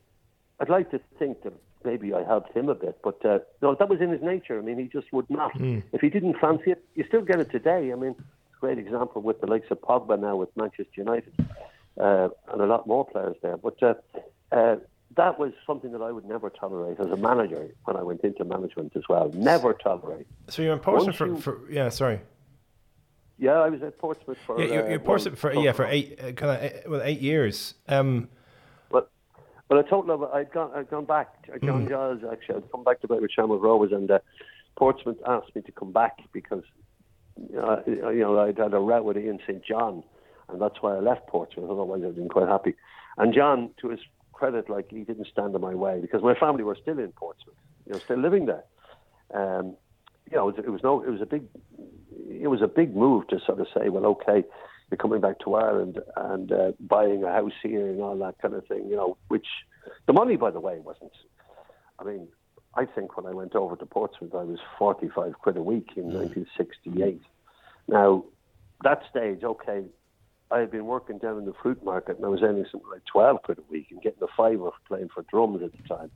[0.61, 1.53] I'd like to think that
[1.85, 2.99] maybe I helped him a bit.
[3.03, 4.59] But uh, no, that was in his nature.
[4.59, 5.53] I mean, he just would not.
[5.55, 5.83] Mm.
[5.93, 7.93] If he didn't fancy it, you still get it today.
[7.93, 8.15] I mean,
[8.61, 11.33] great example with the likes of Pogba now with Manchester United,
[11.99, 13.57] uh, and a lot more players there.
[13.57, 13.95] But uh,
[14.51, 14.77] uh,
[15.17, 18.45] that was something that I would never tolerate as a manager when I went into
[18.45, 19.31] management as well.
[19.35, 20.27] Never tolerate.
[20.49, 22.21] So you're in Portsmouth for, for, yeah, sorry.
[23.39, 24.61] Yeah, I was at Portsmouth for.
[24.61, 27.75] Yeah, you're, you're uh, Portsmouth for yeah for eight uh, kind of well eight years.
[27.89, 28.29] Um,
[29.73, 31.47] well, I told them I'd gone, I'd gone back.
[31.65, 31.89] John mm.
[31.89, 34.19] Giles actually, I'd come back to play with Shamrock Rovers, and uh,
[34.77, 36.63] Portsmouth asked me to come back because
[37.59, 40.03] uh, you know I'd had a row with Ian St John,
[40.53, 41.71] and that's why I left Portsmouth.
[41.71, 42.75] Otherwise, I'd been quite happy.
[43.19, 44.01] And John, to his
[44.33, 47.57] credit, like he didn't stand in my way because my family were still in Portsmouth,
[47.87, 48.65] you know, still living there.
[49.35, 49.77] Um,
[50.31, 51.45] you know, it was, it was no, it was a big,
[52.29, 54.45] it was a big move to sort of say, well, okay,
[54.91, 58.55] you're coming back to Ireland and uh, buying a house here and all that kind
[58.55, 59.47] of thing, you know, which
[60.07, 61.13] the money, by the way, wasn't.
[61.99, 62.29] I mean,
[62.75, 66.05] I think when I went over to Portsmouth, I was 45 quid a week in
[66.05, 66.15] mm.
[66.15, 67.21] 1968.
[67.89, 68.25] Now,
[68.83, 69.85] that stage, okay,
[70.53, 73.05] I had been working down in the fruit market and I was earning something like
[73.11, 76.11] 12 quid a week and getting a fiver playing for drums at the time.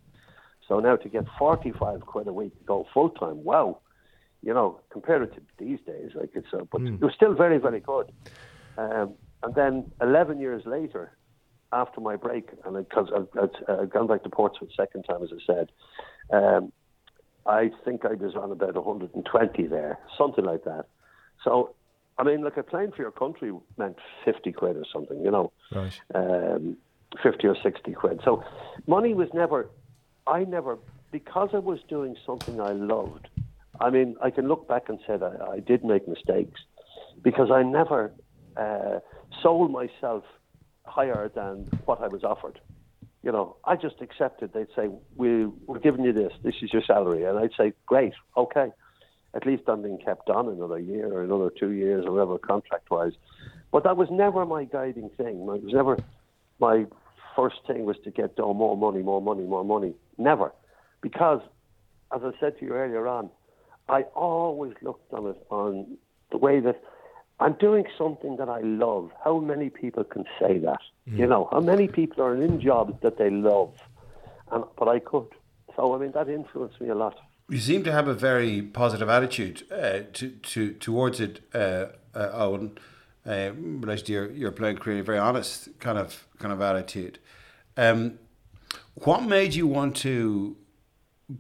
[0.69, 3.81] So now to get 45 quid a week to go full time, wow.
[4.43, 7.59] You know, compared it to these days, like it's, uh, but it was still very,
[7.59, 8.13] very good.
[8.77, 11.17] Um, and then 11 years later,
[11.73, 15.31] after my break, and because I've, I've uh, gone back to Portsmouth second time, as
[15.33, 15.73] I said,
[16.31, 16.73] um,
[17.47, 20.87] I think I was on about 120 there, something like that.
[21.43, 21.75] So,
[22.19, 26.01] I mean, like, playing for your country meant 50 quid or something, you know, Right.
[26.15, 26.79] um,
[27.23, 28.21] 50 or 60 quid.
[28.25, 28.43] So,
[28.87, 29.71] money was never,
[30.27, 30.79] I never,
[31.13, 33.29] because I was doing something I loved.
[33.81, 36.61] I mean, I can look back and say that I did make mistakes
[37.23, 38.13] because I never
[38.57, 39.01] uh,
[39.43, 40.25] sold myself
[40.87, 42.59] higher than what I was offered.
[43.23, 44.53] You know, I just accepted.
[44.53, 46.33] They'd say, we, "We're giving you this.
[46.45, 48.69] This is your salary," and I'd say, "Great, okay."
[49.37, 53.13] At least I'm being kept on another year or another two years or whatever contract-wise.
[53.71, 55.43] But that was never my guiding thing.
[55.43, 55.99] It was never
[56.59, 56.87] my
[57.37, 59.93] first thing was to get oh, more money, more money, more money.
[60.17, 60.53] Never,
[61.03, 61.43] because
[62.15, 63.29] as I said to you earlier on,
[63.91, 65.99] I always looked on it on
[66.31, 66.83] the way that
[67.39, 69.11] I'm doing something that I love.
[69.23, 70.81] How many people can say that?
[71.09, 71.19] Mm.
[71.19, 73.75] You know, how many people are in jobs that they love?
[74.51, 75.29] And but I could.
[75.77, 77.19] So I mean, that influenced me a lot.
[77.49, 82.41] You seem to have a very positive attitude uh, to, to towards it, uh, uh,
[82.41, 82.77] Eoin.
[83.25, 87.19] Uh, in relation to your, your playing career, very honest kind of kind of attitude.
[87.77, 88.19] Um,
[88.95, 90.57] what made you want to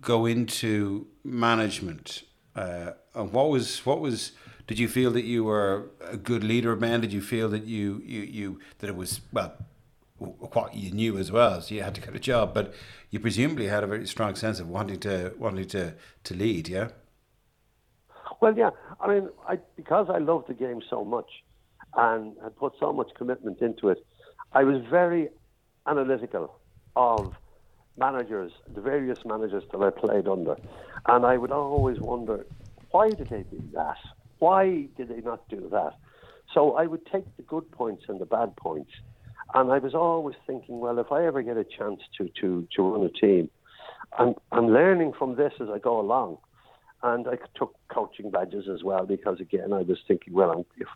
[0.00, 2.22] go into management?
[2.54, 4.32] Uh, and what was what was?
[4.66, 7.00] Did you feel that you were a good leader of men?
[7.00, 9.54] Did you feel that you you, you that it was well
[10.18, 12.74] what you knew as well, so you had to get a job, but
[13.10, 16.88] you presumably had a very strong sense of wanting to wanting to to lead, yeah.
[18.40, 18.70] Well, yeah.
[19.00, 21.30] I mean, I because I loved the game so much
[21.94, 24.04] and had put so much commitment into it,
[24.52, 25.28] I was very
[25.86, 26.58] analytical
[26.94, 27.34] of
[27.96, 30.56] managers, the various managers that I played under,
[31.06, 32.46] and I would always wonder
[32.90, 33.98] why did they do that?
[34.38, 35.94] Why did they not do that?
[36.52, 38.92] So I would take the good points and the bad points,
[39.54, 42.82] and I was always thinking, well, if I ever get a chance to to to
[42.82, 43.50] run a team,
[44.18, 46.38] I'm I'm learning from this as I go along
[47.02, 50.88] and I took coaching badges as well because again I was thinking, well, I'm, if,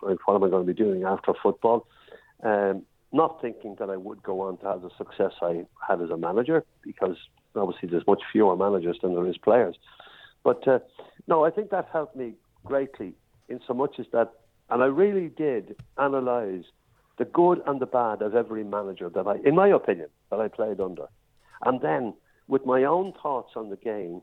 [0.00, 1.86] what am I going to be doing after football?
[2.42, 2.82] Um,
[3.12, 6.16] not thinking that I would go on to have the success I had as a
[6.16, 7.16] manager because
[7.54, 9.76] obviously there's much fewer managers than there is players.
[10.44, 10.80] But uh,
[11.26, 13.14] no, I think that helped me greatly
[13.48, 14.32] in so much as that,
[14.70, 16.64] and I really did analyse
[17.18, 20.48] the good and the bad of every manager that I, in my opinion, that I
[20.48, 21.06] played under,
[21.64, 22.14] and then
[22.48, 24.22] with my own thoughts on the game.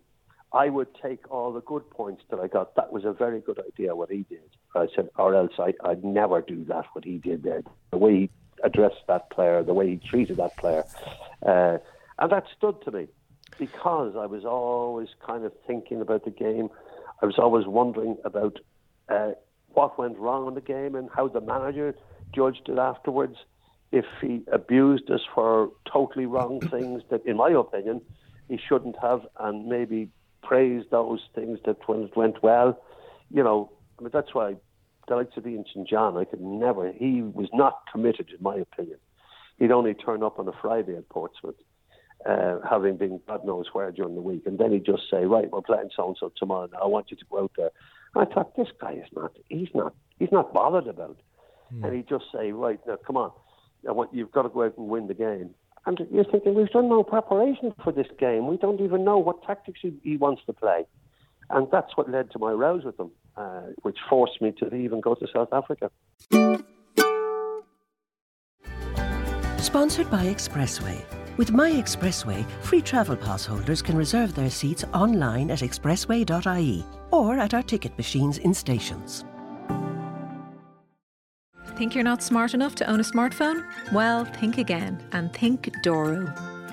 [0.55, 2.75] I would take all the good points that I got.
[2.75, 4.51] That was a very good idea what he did.
[4.75, 7.63] I said, or else I, I'd never do that what he did there.
[7.89, 8.29] The way he
[8.63, 10.83] addressed that player, the way he treated that player,
[11.43, 11.79] uh,
[12.19, 13.07] and that stood to me
[13.57, 16.69] because I was always kind of thinking about the game.
[17.21, 18.59] I was always wondering about
[19.09, 19.31] uh,
[19.69, 21.95] what went wrong in the game and how the manager
[22.33, 23.35] judged it afterwards.
[23.91, 28.01] If he abused us for totally wrong things that, in my opinion,
[28.49, 30.09] he shouldn't have, and maybe
[30.41, 32.79] praise those things that went, went well.
[33.31, 34.55] You know, I mean, that's why
[35.07, 35.87] the likes of Ian St.
[35.87, 38.97] John, I could never, he was not committed, in my opinion.
[39.59, 41.55] He'd only turn up on a Friday at Portsmouth,
[42.25, 44.43] uh, having been God knows where during the week.
[44.45, 46.79] And then he'd just say, right, we're playing so-and-so tomorrow now.
[46.79, 47.71] I want you to go out there.
[48.15, 51.25] I thought, this guy is not, he's not, he's not bothered about it.
[51.71, 53.31] And he'd just say, right, now, come on.
[53.87, 55.51] I want, you've got to go out and win the game.
[55.85, 58.47] And you're thinking, we've done no preparation for this game.
[58.47, 60.85] We don't even know what tactics he, he wants to play.
[61.49, 64.93] And that's what led to my rows with him, uh, which forced me to leave
[64.93, 65.91] and go to South Africa.
[69.57, 71.03] Sponsored by Expressway.
[71.35, 77.39] With My Expressway, free travel pass holders can reserve their seats online at expressway.ie or
[77.39, 79.25] at our ticket machines in stations.
[81.75, 83.65] Think you're not smart enough to own a smartphone?
[83.91, 86.31] Well, think again and think Doro.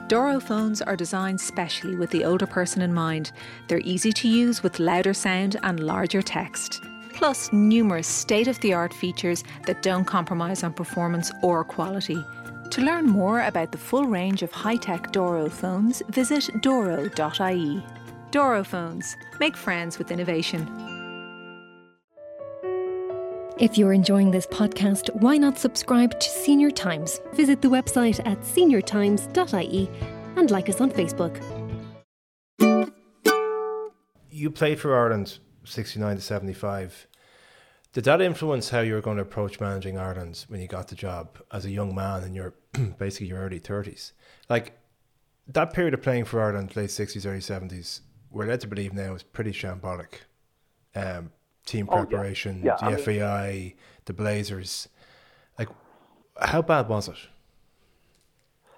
[0.08, 3.32] Doro phones are designed specially with the older person in mind.
[3.68, 6.82] They're easy to use with louder sound and larger text.
[7.14, 12.22] Plus, numerous state of the art features that don't compromise on performance or quality.
[12.70, 17.82] To learn more about the full range of high tech Doro phones, visit doro.ie.
[18.30, 19.16] Doro phones.
[19.38, 20.89] Make friends with innovation.
[23.60, 27.20] If you're enjoying this podcast, why not subscribe to Senior Times?
[27.34, 29.90] Visit the website at seniortimes.ie
[30.36, 31.36] and like us on Facebook.
[34.30, 37.06] You played for Ireland 69 to 75.
[37.92, 40.94] Did that influence how you were going to approach managing Ireland when you got the
[40.94, 42.54] job as a young man in your
[42.98, 44.12] basically your early 30s?
[44.48, 44.78] Like,
[45.46, 49.12] that period of playing for Ireland, late sixties, early seventies, we're led to believe now
[49.14, 50.20] is pretty shambolic.
[50.94, 51.32] Um,
[51.66, 52.04] team Oh, yeah.
[52.04, 53.74] preparation, Yeah, the I mean- FAI,
[54.06, 54.88] the Blazers.
[55.58, 55.68] Like,
[56.40, 57.16] how bad was it?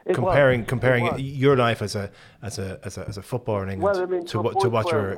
[0.04, 0.16] It was.
[0.16, 2.10] comparing It comparing your life as a
[2.42, 4.68] as a as a, as a footballer in England Well, I mean, to what to
[4.68, 5.14] what you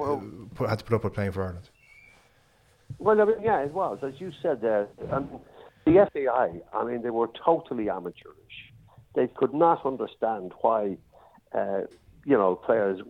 [0.59, 1.71] well- had to put up with playing for Ireland.
[2.99, 4.89] Well, I mean, yeah, it was as you said there.
[5.11, 5.41] Um,
[5.87, 8.57] the FAI, I mean, they were totally amateurish.
[9.15, 10.99] They could not understand why,
[11.55, 11.83] uh,
[12.27, 13.01] you know, players.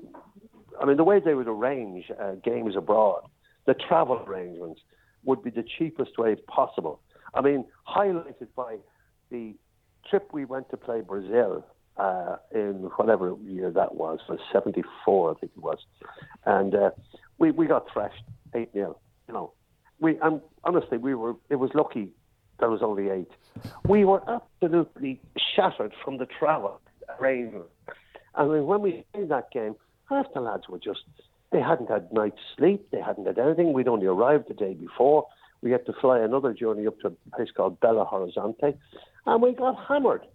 [0.80, 3.22] I mean, the way they would arrange uh, games abroad,
[3.66, 4.80] the travel arrangements
[5.24, 7.00] would be the cheapest way possible.
[7.34, 8.76] I mean, highlighted by
[9.30, 9.54] the
[10.08, 11.64] trip we went to play Brazil
[11.96, 15.78] uh, in whatever year that was, was 74, I think it was.
[16.44, 16.90] And uh,
[17.38, 18.22] we, we got thrashed
[18.54, 18.98] 8 0.
[19.28, 19.52] You know,
[20.00, 22.12] we, and honestly, we were, it was lucky
[22.58, 23.30] there was only eight.
[23.86, 25.20] We were absolutely
[25.54, 26.80] shattered from the travel
[27.18, 27.66] arrangement.
[28.34, 29.76] I mean, when we played that game,
[30.08, 31.00] half the lads were just,
[31.54, 33.72] they hadn't had night's sleep, they hadn't had anything.
[33.72, 35.28] We'd only arrived the day before.
[35.62, 38.76] We had to fly another journey up to a place called Belo Horizonte,
[39.24, 40.26] and we got hammered.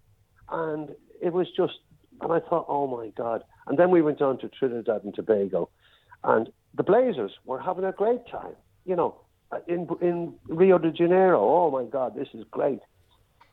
[0.49, 1.73] And it was just,
[2.21, 3.43] and I thought, oh my God.
[3.67, 5.69] And then we went on to Trinidad and Tobago,
[6.23, 8.55] and the Blazers were having a great time,
[8.85, 9.19] you know,
[9.67, 11.41] in, in Rio de Janeiro.
[11.41, 12.79] Oh my God, this is great.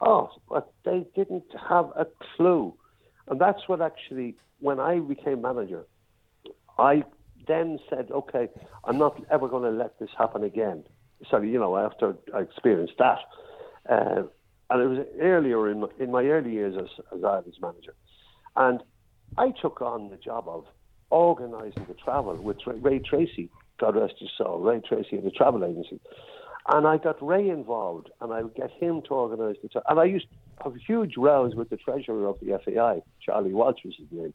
[0.00, 2.74] Oh, but they didn't have a clue.
[3.26, 5.84] And that's what actually, when I became manager,
[6.78, 7.02] I
[7.46, 8.48] then said, okay,
[8.84, 10.84] I'm not ever going to let this happen again.
[11.30, 13.18] So, you know, after I experienced that.
[13.88, 14.22] Uh,
[14.68, 17.94] and it was earlier in my, in my early years as, as Ireland's manager.
[18.56, 18.82] And
[19.38, 20.64] I took on the job of
[21.10, 25.64] organising the travel with Ray- Treacy, God rest his soul, Ray Treacy of the travel
[25.64, 26.00] agency.
[26.68, 29.86] And I got Ray involved, and I would get him to organise the travel.
[29.88, 30.26] And I used
[30.58, 34.34] to have huge rows with the treasurer of the FAI, Charlie Walsh was his name.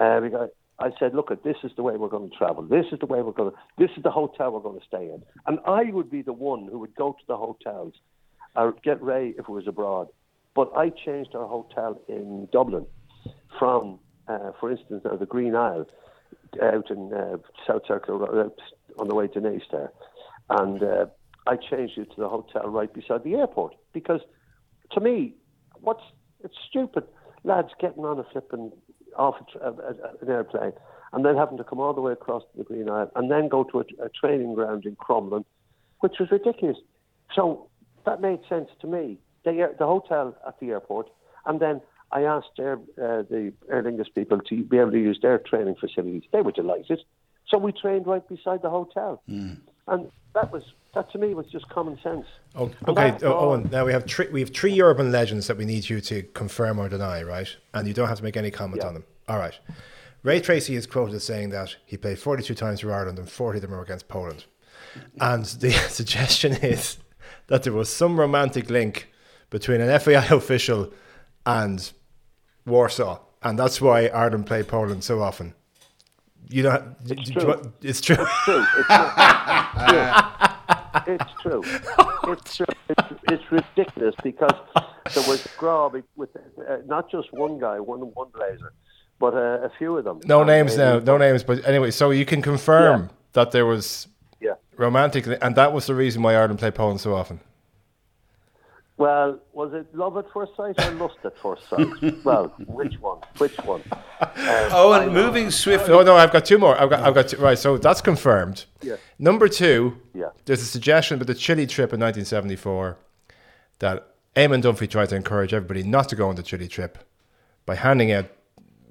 [0.00, 2.62] Uh, because I said, look, this is the way we're going to travel.
[2.62, 5.04] This is the way we're going to, this is the hotel we're going to stay
[5.04, 5.22] in.
[5.46, 7.94] And I would be the one who would go to the hotels
[8.56, 10.08] or get Ray if it was abroad.
[10.54, 12.86] But I changed our hotel in Dublin
[13.58, 15.86] from, uh, for instance, now the Green Isle
[16.62, 18.52] out in uh, South Circle Road,
[18.98, 19.92] on the way to Naas there.
[20.50, 21.06] And uh,
[21.46, 24.20] I changed it to the hotel right beside the airport because
[24.92, 25.34] to me,
[25.80, 26.02] what's
[26.44, 27.04] it's stupid
[27.44, 28.72] lads getting on a flipping
[29.16, 30.72] off a, a, a, an airplane
[31.12, 33.64] and then having to come all the way across the Green Isle and then go
[33.64, 35.44] to a, a training ground in Crumlin,
[36.00, 36.78] which was ridiculous.
[37.34, 37.68] So
[38.06, 39.18] that made sense to me.
[39.44, 41.08] The, the hotel at the airport,
[41.46, 41.80] and then
[42.12, 45.76] I asked their, uh, the Aer Lingus people to be able to use their training
[45.80, 46.22] facilities.
[46.32, 47.00] They were delighted.
[47.48, 49.22] So we trained right beside the hotel.
[49.88, 50.62] And that was
[50.94, 52.26] that to me was just common sense.
[52.54, 53.70] Oh, okay, oh, Eoin.
[53.70, 54.28] Now we have three.
[54.28, 57.48] We have three urban legends that we need you to confirm or deny, right?
[57.72, 58.88] And you don't have to make any comment Yeah.
[58.88, 59.04] on them.
[59.28, 59.58] All right.
[60.22, 63.58] Ray Treacy is quoted as saying that he played 42 times for Ireland and 40
[63.58, 64.44] of them were against Poland.
[65.20, 66.98] And the suggestion is
[67.48, 69.08] that there was some romantic link
[69.50, 70.92] between an FAI official
[71.44, 71.90] and
[72.66, 75.54] Warsaw, and that's why Ireland played Poland so often.
[76.48, 77.72] You know, it's true.
[77.82, 78.16] It's true.
[78.16, 78.24] true.
[78.78, 78.86] It's true.
[78.86, 78.86] It's
[80.38, 80.48] true.
[81.06, 81.62] It's true.
[82.32, 82.60] It's,
[83.30, 84.52] it's ridiculous because
[85.14, 88.72] there was Graw with uh, not just one guy, one one blazer,
[89.18, 90.20] but uh, a few of them.
[90.26, 91.42] No names now, no names.
[91.44, 93.08] But anyway, so you can confirm Yeah.
[93.32, 94.08] that there was
[94.40, 94.54] Yeah.
[94.76, 97.40] romantic, and that was the reason why Ireland played Poland so often.
[98.98, 101.86] Well, was it love at first sight or lust at first sight?
[102.24, 103.18] well, which one?
[103.38, 103.82] Which one?
[104.20, 104.30] Um,
[104.70, 105.24] Oh, I and know.
[105.24, 105.92] moving swiftly.
[105.92, 106.80] No, no, I've got two more.
[106.80, 107.58] I've got, I've got two, right.
[107.58, 108.66] So that's confirmed.
[108.80, 108.96] Yeah.
[109.18, 110.28] Number two, Yeah.
[110.44, 112.96] there's a suggestion with the Chile trip in 1974
[113.80, 116.98] that Eamon Dunphy tried to encourage everybody not to go on the Chile trip
[117.66, 118.26] by handing out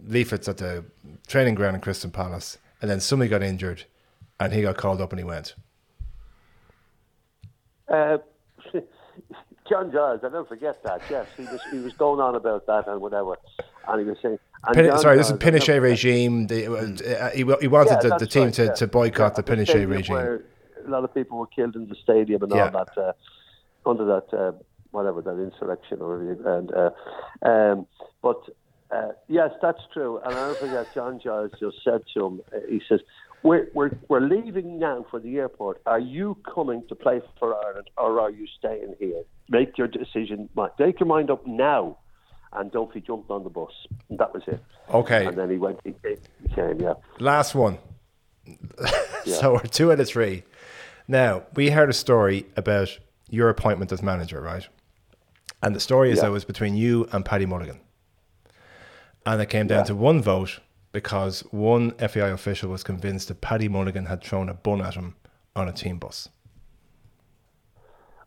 [0.05, 0.83] leaflets at the
[1.27, 3.85] training ground in Crystal Palace, and then somebody got injured,
[4.39, 5.55] and he got called up and he went.
[7.87, 8.17] Uh,
[9.71, 11.01] John Giles, I never forget that.
[11.09, 13.37] Yes, he was he was going on about that and whatever,
[13.87, 14.37] and he was saying.
[14.73, 16.47] Pin- sorry, this is Giles, Pinochet regime.
[16.47, 18.73] The, uh, he, he wanted Yeah, the, the team right, to, yeah.
[18.73, 20.15] to boycott Yeah, the Pinochet regime.
[20.15, 20.43] Where
[20.85, 24.37] a lot of people were killed in the stadium and all that uh, under that
[24.37, 24.51] uh,
[24.91, 26.19] whatever that insurrection or
[26.57, 26.89] and uh,
[27.49, 27.87] um,
[28.21, 28.41] but
[28.91, 30.19] uh, yes, that's true.
[30.25, 32.99] And I never forget John Giles just said to him, uh, he says.
[33.43, 35.81] We're, we're, we're leaving now for the airport.
[35.85, 39.23] Are you coming to play for Ireland or are you staying here?
[39.49, 40.47] Make your decision.
[40.77, 41.97] Make your mind up now.
[42.53, 43.71] And Dunphy jumped on the bus.
[44.09, 44.61] And that was it.
[44.93, 45.25] Okay.
[45.25, 45.93] And then he went, he
[46.53, 46.93] came, yeah.
[47.19, 47.79] Last one.
[49.25, 50.43] so we're two out of three.
[51.07, 52.97] Now, we heard a story about
[53.29, 54.67] your appointment as manager, right?
[55.63, 56.23] And the story is Yeah.
[56.23, 57.79] that it was between you and Paddy Mulligan.
[59.25, 59.83] And it came down Yeah.
[59.85, 60.59] to one vote
[60.91, 65.15] because one FAI official was convinced that Paddy Mulligan had thrown a bun at him
[65.55, 66.29] on a team bus.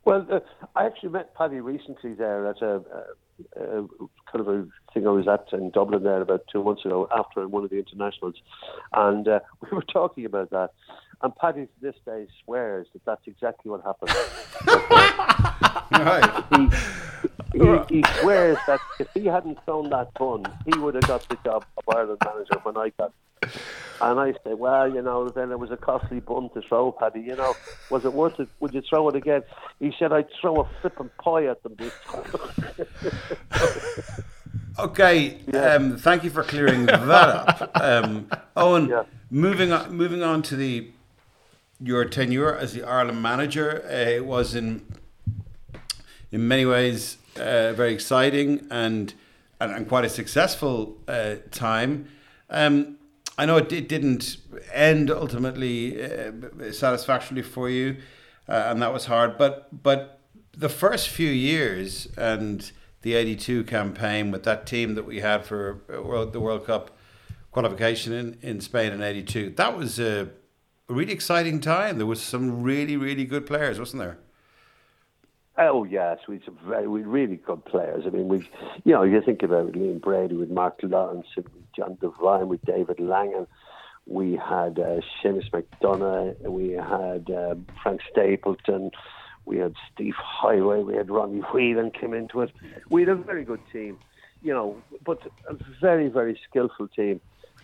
[0.04, 0.40] Well, uh,
[0.76, 2.82] I actually met Paddy recently there at a,
[3.56, 3.88] a, a
[4.30, 7.46] kind of a thing I was at in Dublin there about two months ago after
[7.48, 8.34] one of the internationals,
[8.92, 10.72] and uh, we were talking about that.
[11.22, 14.10] And Paddy to this day swears that that's exactly what happened.
[15.90, 16.44] Right.
[17.52, 21.28] he, he, he swears that if he hadn't thrown that bun, he would have got
[21.28, 23.12] the job of Ireland manager when I got.
[23.42, 23.50] it.
[24.00, 27.20] And I say, well, you know, then it was a costly bun to throw, Paddy.
[27.20, 27.54] You know,
[27.90, 28.48] was it worth it?
[28.58, 29.42] Would you throw it again?
[29.78, 32.24] He said, I'd throw a flipping pie at them this time.
[34.76, 38.88] Okay, um, thank you for clearing that up, um, Eoin.
[38.88, 39.04] Yeah.
[39.30, 40.90] Moving on, moving on to the
[41.82, 44.84] your tenure as the Ireland manager, uh, was in
[46.30, 49.14] in many ways uh, very exciting and,
[49.60, 52.08] and and quite a successful uh, time.
[52.50, 52.98] Um,
[53.36, 54.36] I know it, it didn't
[54.72, 56.32] end ultimately uh,
[56.72, 57.96] satisfactorily for you,
[58.48, 59.38] uh, and that was hard.
[59.38, 60.20] But but
[60.56, 62.70] the first few years and
[63.02, 66.96] the '82 campaign with that team that we had for uh, the World Cup
[67.50, 70.30] qualification in, in Spain in '82, that was a
[70.88, 71.98] really exciting time.
[71.98, 74.18] There was some really really good players, wasn't there?
[75.56, 78.04] Oh yes, we some very we really good players.
[78.06, 78.48] I mean, we,
[78.84, 82.98] you know, you think about Liam Brady with Mark Lawrenson, with John Devine, with David
[82.98, 83.46] Langan.
[84.06, 86.40] We had uh, Seamus McDonagh.
[86.42, 88.90] We had uh, Frank Stapleton.
[89.46, 90.84] We had Steve Heighway.
[90.84, 92.50] We had Ronnie Whelan came into it.
[92.90, 93.98] We had a very good team,
[94.42, 97.20] you know, but a very very skillful team.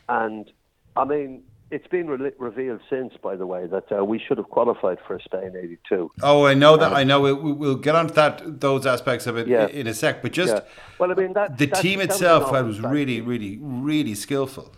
[0.09, 0.51] And
[0.95, 4.49] I mean, it's been re- revealed since, by the way, that uh, we should have
[4.51, 6.11] qualified for Spain '82.
[6.23, 6.93] Oh, I know that.
[6.93, 7.21] I know.
[7.21, 9.67] We, we'll get onto that those aspects of it Yeah.
[9.69, 10.23] in a sec.
[10.23, 10.61] But just Yeah.
[10.99, 14.73] Well, I mean, that- the that- team that itself was really, really, really skillful.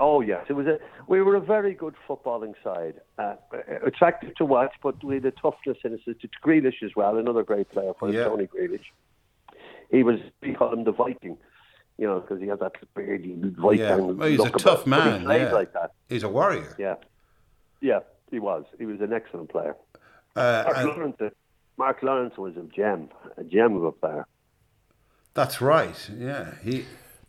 [0.00, 0.78] Oh yes, it was a.
[1.08, 3.34] We were a very good footballing side, uh,
[3.84, 6.00] attractive to watch, but we had a toughness in us.
[6.04, 8.24] To Grealish as well, another great player for Yeah.
[8.24, 8.84] Tony Grealish.
[9.90, 10.18] He was.
[10.42, 11.36] We call him the Viking,
[11.98, 13.80] you know, because he had that beardy Viking.
[13.80, 15.20] Yeah, well, he's a look about tough it, man.
[15.20, 15.52] He played yeah.
[15.52, 15.90] like that.
[16.08, 16.74] He's a warrior.
[16.78, 16.94] Yeah,
[17.80, 18.64] yeah, he was.
[18.78, 19.76] He was an excellent player.
[20.36, 21.30] Uh, Mark, and Lawrenson,
[21.76, 24.26] Mark Lawrenson was a gem, a gem of a player.
[25.34, 26.10] that's right.
[26.16, 26.86] Yeah, he.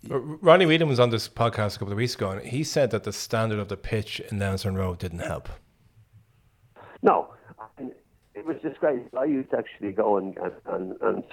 [0.09, 2.91] R- Ronnie Whelan was on this podcast a couple of weeks ago, and he said
[2.91, 5.49] that the standard of the pitch in Lansdowne Road didn't help.
[7.01, 7.33] No,
[8.39, 9.19] it was disgraceful.
[9.19, 11.23] I used to actually go and and, and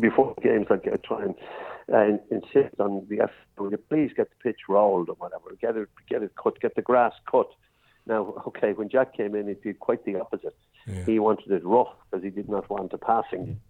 [0.00, 1.34] before games I'd get, try and
[1.92, 3.30] uh, insist on the F.
[3.58, 5.56] Will please get the pitch rolled or whatever?
[5.60, 7.48] Get it, get it cut, get the grass cut.
[8.06, 10.56] Now, okay, when Jack came in, he did quite the opposite.
[11.04, 13.60] He wanted it rough because he did not want a passing,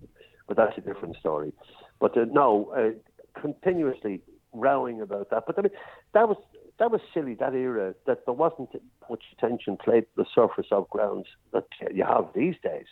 [0.47, 1.53] but that's a different story.
[1.99, 4.21] But uh, no, uh, continuously
[4.53, 5.45] rowing about that.
[5.47, 5.73] But I mean,
[6.15, 6.37] that was
[6.79, 8.71] that was silly that era that there wasn't
[9.11, 12.87] much attention played to the surface of grounds that you have these days.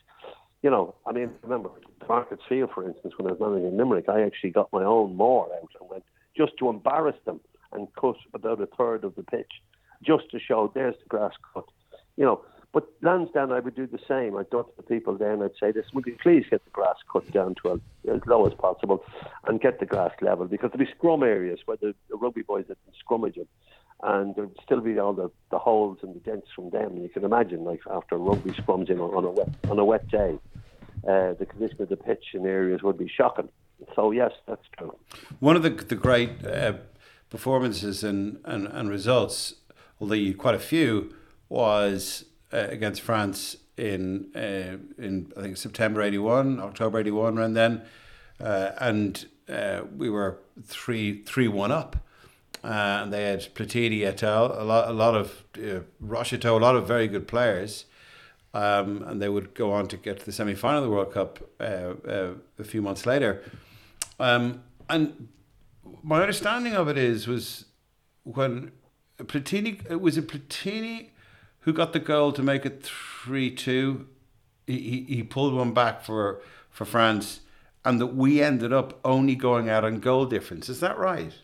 [0.67, 4.09] You know, I mean, remember the Markets Field, for instance, when I was managing Limerick,
[4.09, 6.03] I actually got my own moor out and went
[6.37, 7.39] just to embarrass them
[7.71, 9.63] and cut about a third of the pitch,
[10.03, 11.67] just to show there's the grass cut.
[12.17, 14.37] You know, but Lansdowne, I would do the same.
[14.37, 16.97] I'd go to the people then, I'd say, this, would you please get the grass
[17.13, 19.05] cut down to a, as low as possible
[19.47, 20.47] and get the grass level?
[20.47, 23.47] Because there'd be scrum areas where the, the rugby boys had been scrummaging
[24.03, 26.99] and there'd still be all the, the holes and the dents from them.
[26.99, 30.39] You can imagine, like, after rugby scrums in on, a, wet, on a wet day,
[31.05, 33.49] uh, the condition of the pitch in areas would be shocking.
[33.95, 34.97] So, yes, that's true.
[35.41, 36.75] One of the the great uh,
[37.31, 39.55] performances and, and, and results,
[40.01, 41.15] although you quite a few,
[41.49, 47.83] was uh, against France in uh, in I think September '81, October '81, around then,
[48.41, 49.27] uh, and
[49.97, 51.97] we were three three one up.
[52.63, 54.47] And they had Platini et al.
[54.61, 57.85] A lot, a lot of uh, Rocheteau, a lot of very good players,
[58.57, 61.13] um, and they would go on to get to the semi final of the World
[61.13, 63.43] Cup uh, uh, a few months later.
[64.19, 65.29] Um, and
[66.03, 67.67] my understanding of it is was
[68.23, 68.73] when
[69.19, 71.11] Platini it was it Platini
[71.61, 74.07] who got the goal to make it three two.
[74.67, 76.41] He, he he pulled one back for
[76.71, 77.41] for France,
[77.85, 80.71] and that we ended up only going out on goal difference.
[80.71, 81.35] Is that right?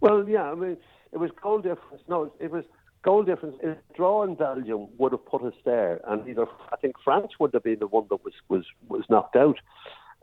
[0.00, 0.78] Well, yeah, I mean,
[1.12, 2.02] it was goal difference.
[2.08, 2.64] No, it was
[3.02, 3.56] goal difference.
[3.62, 7.54] A draw in Belgium would have put us there, and either I think France would
[7.54, 9.58] have been the one that was was was knocked out,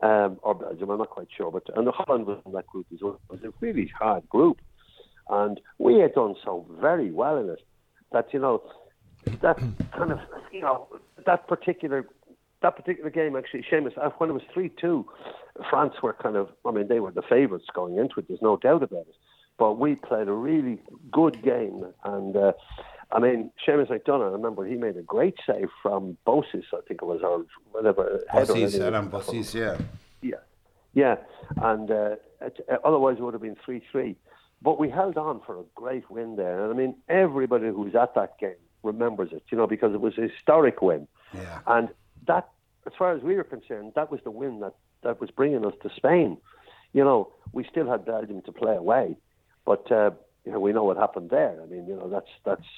[0.00, 0.90] um, or Belgium.
[0.90, 3.20] I'm not quite sure, but and Holland was in that group as well.
[3.30, 4.58] It was a really hard group,
[5.28, 7.60] and we had done so very well in it
[8.12, 8.62] that you know
[9.42, 9.58] that
[9.92, 10.20] kind of
[10.52, 10.88] you know
[11.26, 12.06] that particular
[12.62, 15.06] that particular game, actually, Seamus, uh, when it was 3 2,
[15.70, 18.56] France were kind of, I mean, they were the favourites going into it, there's no
[18.56, 19.14] doubt about it.
[19.58, 20.80] But we played a really
[21.10, 21.84] good game.
[22.04, 22.52] And, uh,
[23.10, 27.02] I mean, Seamus McDonagh, I remember he made a great save from Bossis, I think
[27.02, 28.20] it was, or whatever.
[28.32, 29.76] Bossis, Alan Bossis, yeah.
[30.22, 30.36] Yeah.
[30.94, 31.16] Yeah.
[31.56, 34.16] And uh, it, otherwise it would have been 3 3.
[34.60, 36.64] But we held on for a great win there.
[36.64, 40.00] And I mean, everybody who was at that game remembers it, you know, because it
[40.00, 41.06] was a historic win.
[41.34, 41.60] Yeah.
[41.66, 41.88] And
[42.26, 42.48] that,
[42.86, 45.74] as far as we were concerned, that was the win that, that was bringing us
[45.82, 46.38] to Spain.
[46.92, 49.16] You know, we still had Belgium to play away,
[49.68, 50.10] but uh,
[50.46, 51.54] you know we know what happened there.
[51.62, 52.68] I mean, you know, that's that's.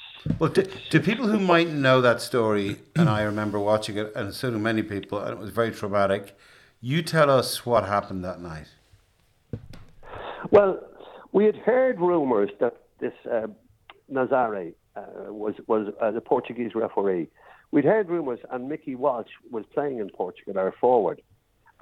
[0.41, 4.35] Well, to, to people who might know that story, and I remember watching it, and
[4.35, 6.37] so do many people, and it was very traumatic.
[6.81, 8.69] You tell us what happened that night.
[10.51, 10.81] Well,
[11.31, 13.47] we had heard rumours that this uh,
[14.13, 17.29] Nazare uh, was was uh, the Portuguese referee
[17.71, 21.23] we'd heard rumours, and Mickey Walsh was playing in Portugal, our forward,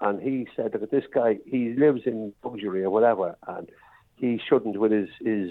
[0.02, 3.70] and he said that this guy he lives in luxury or whatever, and
[4.18, 5.50] he shouldn't with his his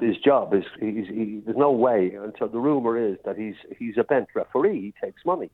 [0.00, 0.54] his job.
[0.54, 2.12] Is he's, he, there's no way.
[2.14, 4.80] And so the rumor is that he's he's a bent referee.
[4.80, 5.50] He takes money,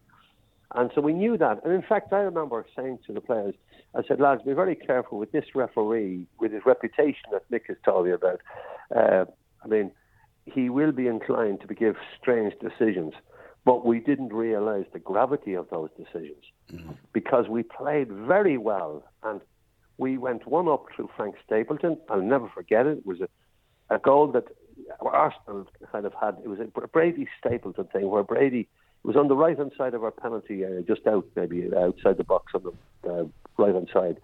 [0.74, 1.64] and so we knew that.
[1.64, 3.54] And in fact, I remember saying to the players,
[3.94, 7.76] I said, lads, be very careful with this referee, with his reputation that Nick has
[7.84, 8.40] told you about.
[8.94, 9.24] Uh,
[9.64, 9.90] I mean,
[10.44, 13.14] he will be inclined to give strange decisions.
[13.64, 16.92] But we didn't realize the gravity of those decisions mm-hmm.
[17.12, 19.40] because we played very well and
[20.00, 21.98] we went one up through Frank Stapleton.
[22.08, 22.98] I'll never forget it.
[22.98, 23.28] It was a,
[23.94, 24.46] a goal that
[25.00, 26.38] Arsenal kind of had.
[26.42, 28.66] It was a Brady Stapleton thing where Brady
[29.02, 32.24] was on the right hand side of our penalty area, just out maybe outside the
[32.24, 32.62] box on
[33.02, 33.24] the uh,
[33.58, 34.18] right hand side.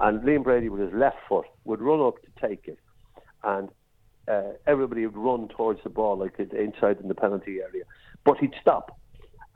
[0.00, 2.78] And Liam Brady with his left foot would run up to take it.
[3.42, 3.68] And
[4.28, 7.84] uh, everybody would run towards the ball like inside in the penalty area.
[8.24, 8.96] But he'd stop,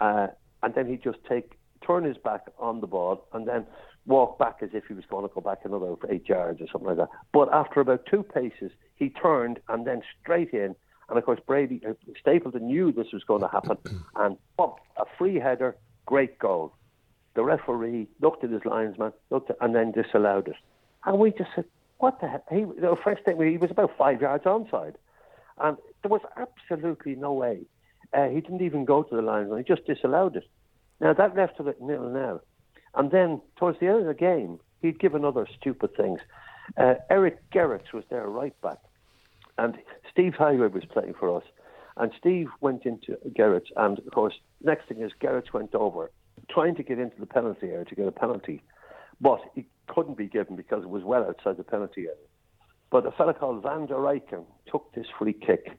[0.01, 0.29] uh,
[0.65, 3.67] and then he'd just take turn his back on the ball, and then
[4.07, 6.89] walk back as if he was going to go back another eight yards or something
[6.89, 7.09] like that.
[7.33, 10.75] But after about two paces, he turned and then straight in.
[11.09, 13.79] And of course, Brady uh, Stapleton knew this was going to happen,
[14.17, 15.77] and boom, a free header,
[16.07, 16.75] great goal.
[17.35, 20.57] The referee looked at his linesman, looked at, and then disallowed it.
[21.05, 21.65] And we just said,
[21.99, 24.95] "What the hell?" He, the first thing he was about five yards onside,
[25.59, 27.67] and there was absolutely no way
[28.13, 30.45] uh, he didn't even go to the line, he just disallowed it.
[31.01, 32.43] Now that left it nil nil.
[32.95, 36.21] And then towards the end of the game, he'd given other stupid things.
[36.77, 38.79] Uh, Eric Gerets was there right back,
[39.59, 39.77] and
[40.11, 41.45] Steve Heighway was playing for us.
[41.97, 46.11] And Steve went into Gerets, and of course, next thing is Gerets went over,
[46.49, 48.63] trying to get into the penalty area to get a penalty,
[49.21, 52.15] but it couldn't be given because it was well outside the penalty area.
[52.91, 55.79] But a fellow called Van der Eycken took this free kick,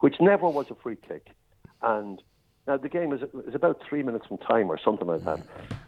[0.00, 1.28] which never was a free kick.
[1.82, 2.22] And
[2.66, 5.40] now the game is, is about three minutes from time or something like that.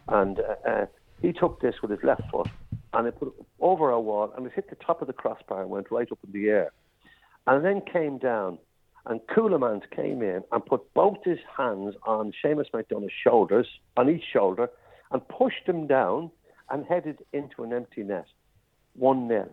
[0.07, 0.85] And uh, uh,
[1.21, 2.47] he took this with his left foot
[2.93, 5.61] and it put it over a wall and it hit the top of the crossbar
[5.61, 6.71] and went right up in the air.
[7.47, 8.57] And then came down
[9.05, 14.23] and Ceulemans came in and put both his hands on Seamus McDonagh's shoulders, on each
[14.31, 14.69] shoulder,
[15.11, 16.31] and pushed him down
[16.69, 18.25] and headed into an empty net.
[18.95, 19.49] 1 0.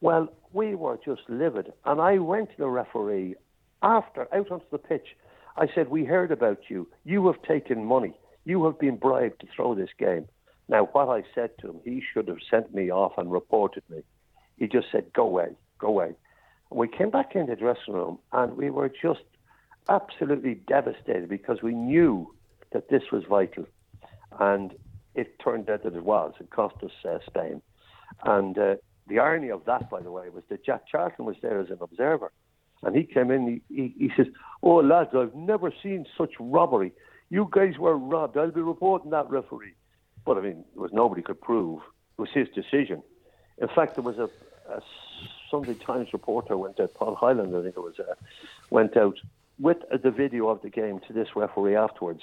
[0.00, 1.72] Well, we were just livid.
[1.84, 3.36] And I went to the referee
[3.82, 5.16] after, out onto the pitch,
[5.56, 6.88] I said, We heard about you.
[7.04, 8.14] You have taken money.
[8.44, 10.28] You have been bribed to throw this game.
[10.68, 14.02] Now, what I said to him, he should have sent me off and reported me.
[14.56, 16.14] He just said, Go away, go away.
[16.70, 19.24] we came back in the dressing room and we were just
[19.88, 22.32] absolutely devastated because we knew
[22.72, 23.66] that this was vital.
[24.38, 24.74] And
[25.14, 26.32] it turned out that it was.
[26.40, 27.60] It cost us uh, Spain.
[28.24, 28.76] And uh,
[29.08, 31.78] the irony of that, by the way, was that Jack Charlton was there as an
[31.80, 32.32] observer.
[32.82, 34.26] And he came in, he, he, he says,
[34.62, 36.92] Oh, lads, I've never seen such robbery.
[37.32, 38.36] You guys were robbed.
[38.36, 39.72] I'll be reporting that referee.
[40.26, 41.80] But I mean, there was nobody could prove.
[42.18, 43.02] It was his decision.
[43.56, 44.28] In fact, there was a,
[44.70, 44.82] a
[45.50, 48.16] Sunday Times reporter went out, Paul Hyland, I think it was, uh,
[48.68, 49.16] went out
[49.58, 52.20] with the video of the game to this referee afterwards,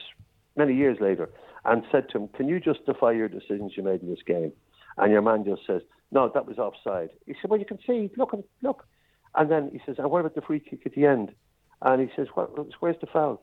[0.55, 1.27] many years later,
[1.65, 4.51] and said to him, Can you justify your decisions you made in this game?
[4.95, 5.81] And your man just says,
[6.11, 7.09] No, that was offside.
[7.25, 8.85] He said, Well, you can see, look, look,
[9.33, 11.33] and then he says, and what about the free kick at the end?
[11.81, 13.41] And he says, where's the foul?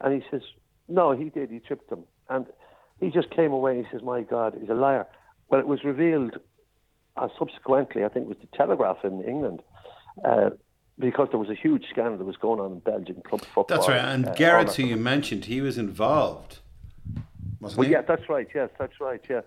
[0.00, 0.42] And he says,
[0.88, 1.50] no, he did.
[1.50, 2.04] He tripped him.
[2.28, 2.46] And
[3.00, 5.06] he just came away and he says, my God, he's a liar.
[5.48, 6.38] Well, it was revealed
[7.16, 9.62] uh, subsequently, I think it was the Telegraph in England,
[10.24, 10.50] uh,
[10.98, 13.64] because there was a huge scandal that was going on in Belgian club football.
[13.68, 13.98] That's right.
[13.98, 16.58] And uh, Gerets, who you mentioned, he was involved,
[17.60, 17.92] wasn't well, he?
[17.92, 18.48] Yeah, that's right.
[18.54, 19.20] Yes, that's right.
[19.28, 19.42] Yeah.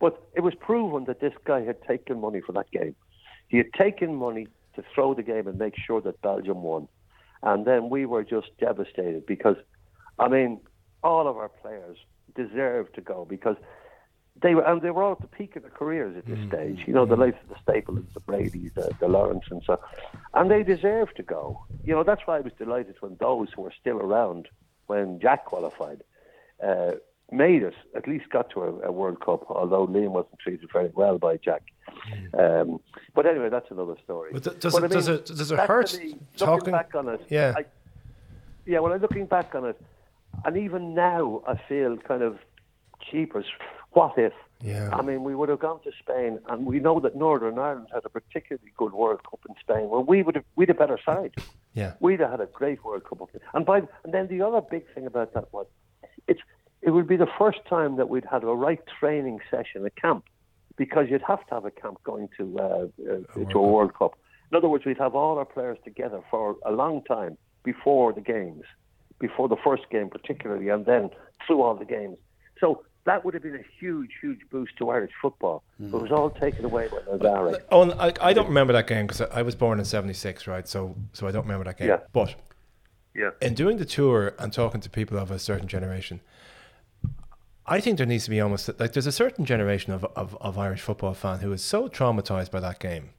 [0.00, 2.94] But it was proven that this guy had taken money for that game.
[3.48, 6.88] He had taken money to throw the game and make sure that Belgium won.
[7.42, 9.56] And then we were just devastated because,
[10.18, 10.60] I mean,
[11.04, 11.98] all of our players
[12.34, 13.56] deserve to go because
[14.42, 16.82] they were and they were all at the peak of their careers at this stage.
[16.88, 19.78] You know, the likes of the Staples, the Brady's, the, the Lawrence, and so,
[20.32, 21.60] and they deserve to go.
[21.84, 24.48] You know, that's why I was delighted when those who were still around
[24.88, 26.02] when Jack qualified
[26.66, 26.92] uh,
[27.30, 27.74] made it.
[27.94, 31.36] At least got to a, a World Cup, although Liam wasn't treated very well by
[31.36, 31.62] Jack.
[32.36, 32.80] Um,
[33.14, 34.30] but anyway, that's another story.
[34.32, 37.08] But th- does But it- I does it- does it hurt me, talking- back on
[37.08, 37.54] it, Yeah.
[37.56, 37.64] I,
[38.66, 39.80] yeah, well, I'm looking back on it,
[40.44, 42.38] and even now I feel kind of
[43.10, 43.46] cheapers.
[43.92, 44.32] What if?
[44.60, 44.90] Yeah.
[44.92, 48.04] I mean, we would have gone to Spain, and we know that Northern Ireland had
[48.04, 49.88] a particularly good World Cup in Spain.
[49.88, 51.34] Well, we would have we'd a better side.
[51.74, 51.94] Yeah.
[52.00, 53.28] We'd have had a great World Cup.
[53.52, 55.66] And by and then the other big thing about that was,
[56.26, 56.40] it's
[56.80, 60.24] it would be the first time that we'd had a right training session, a camp,
[60.76, 64.18] because you'd have to have a camp going to uh, uh, to a World Cup.
[64.50, 68.20] In other words, we'd have all our players together for a long time before the
[68.20, 68.64] games,
[69.18, 71.10] before the first game particularly, and then
[71.46, 72.18] through all the games.
[72.58, 75.62] So that would have been a huge, huge boost to Irish football.
[75.78, 77.60] But it was all taken away by Nazare.
[77.70, 80.66] Oh, I, I don't remember that game because I I was born in '76, right?
[80.66, 81.88] So, so I don't remember that game.
[81.88, 81.98] Yeah.
[82.12, 82.34] But
[83.14, 83.30] Yeah.
[83.42, 86.20] in doing the tour and talking to people of a certain generation,
[87.66, 90.58] I think there needs to be almost like there's a certain generation of, of, of
[90.58, 93.10] Irish football fan who is so traumatized by that game.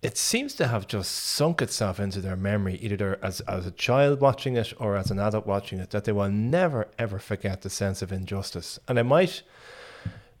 [0.00, 4.20] It seems to have just sunk itself into their memory, either as, as a child
[4.20, 7.70] watching it or as an adult watching it, that they will never ever forget the
[7.70, 8.78] sense of injustice.
[8.86, 9.42] And it might,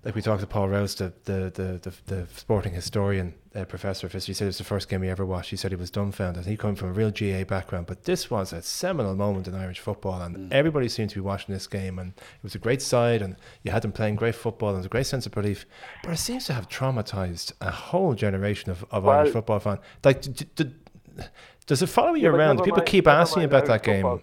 [0.04, 4.06] like we talked to Paul Rouse, the the the, the, the sporting historian, uh, professor
[4.06, 5.50] of history, he said it was the first game he ever watched.
[5.50, 6.46] He said he was dumbfounded.
[6.46, 9.80] He came from a real GA background, but this was a seminal moment in Irish
[9.80, 13.22] football, and everybody seemed to be watching this game, and it was a great side,
[13.22, 15.66] and you had them playing great football, and there was a great sense of belief.
[16.04, 19.80] But it seems to have traumatized a whole generation of, of Irish football fans.
[20.04, 21.24] Like, d- d- d-
[21.66, 22.56] does it follow you but around?
[22.56, 24.02] never People mind- keep asking mind about Irish that game.
[24.02, 24.20] football.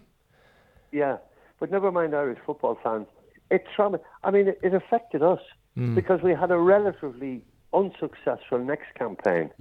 [0.93, 1.17] Yeah,
[1.59, 3.07] but never mind Irish football fans.
[3.51, 3.99] It trauma.
[4.23, 5.41] I mean, it, it affected us
[5.75, 5.93] Hmm.
[5.93, 7.41] because we had a relatively
[7.73, 9.51] unsuccessful next campaign.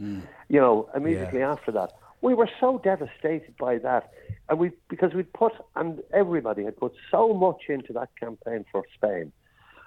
[0.49, 4.13] You know, immediately after that, we were so devastated by that,
[4.49, 8.85] and we because we'd put and everybody had put so much into that campaign for
[8.95, 9.33] Spain,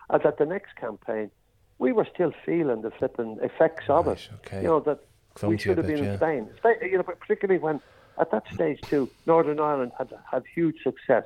[0.09, 1.31] and that the next campaign,
[1.79, 4.29] we were still feeling the flipping effects of it.
[4.45, 4.61] Okay.
[4.61, 4.99] You know that
[5.33, 6.11] Clung we to you a should have bit, been yeah.
[6.11, 6.49] in Spain.
[6.57, 7.79] Spain, you know, particularly when
[8.19, 11.25] at that stage too, Northern Ireland had had huge success.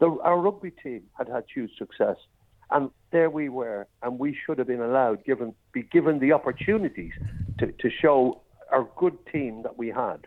[0.00, 2.16] The, our rugby team had had huge success,
[2.70, 7.12] and there we were, and we should have been allowed, given be given the opportunities
[7.58, 8.40] to, to show
[8.70, 10.26] our good team that we had,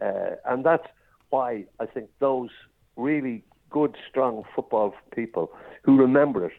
[0.00, 0.86] uh, and that's
[1.30, 2.50] why I think those
[2.96, 5.52] really good, strong football people
[5.82, 6.52] who remember it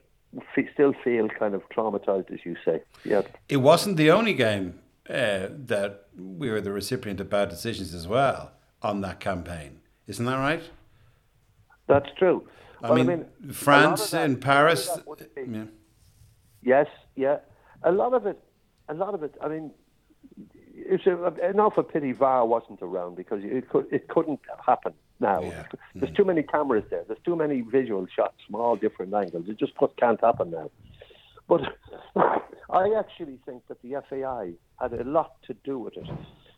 [0.57, 2.82] f- still feel kind of traumatized, as you say.
[3.05, 3.22] Yeah.
[3.47, 8.07] It wasn't the only game uh, that we were the recipient of bad decisions as
[8.07, 8.51] well
[8.82, 9.82] on that campaign.
[10.07, 10.64] Isn't that right?
[11.88, 12.47] That's true.
[12.84, 14.99] I Well, mean, lot of France that- and a lot of Paris.
[15.36, 15.63] be- yeah.
[16.61, 17.38] Yes, yeah.
[17.84, 18.39] A lot of it,
[18.89, 19.36] a lot of it.
[19.41, 19.71] I mean,
[20.73, 25.41] it's a, an awful pity VAR wasn't around because it could, it couldn't happen now.
[25.41, 25.65] Yeah.
[25.95, 26.15] There's mm.
[26.15, 27.03] too many cameras there.
[27.07, 29.45] There's too many visual shots from all different angles.
[29.47, 30.69] It just can't happen now.
[31.47, 31.61] But
[32.69, 36.09] I actually think that the FAI had a lot to do with it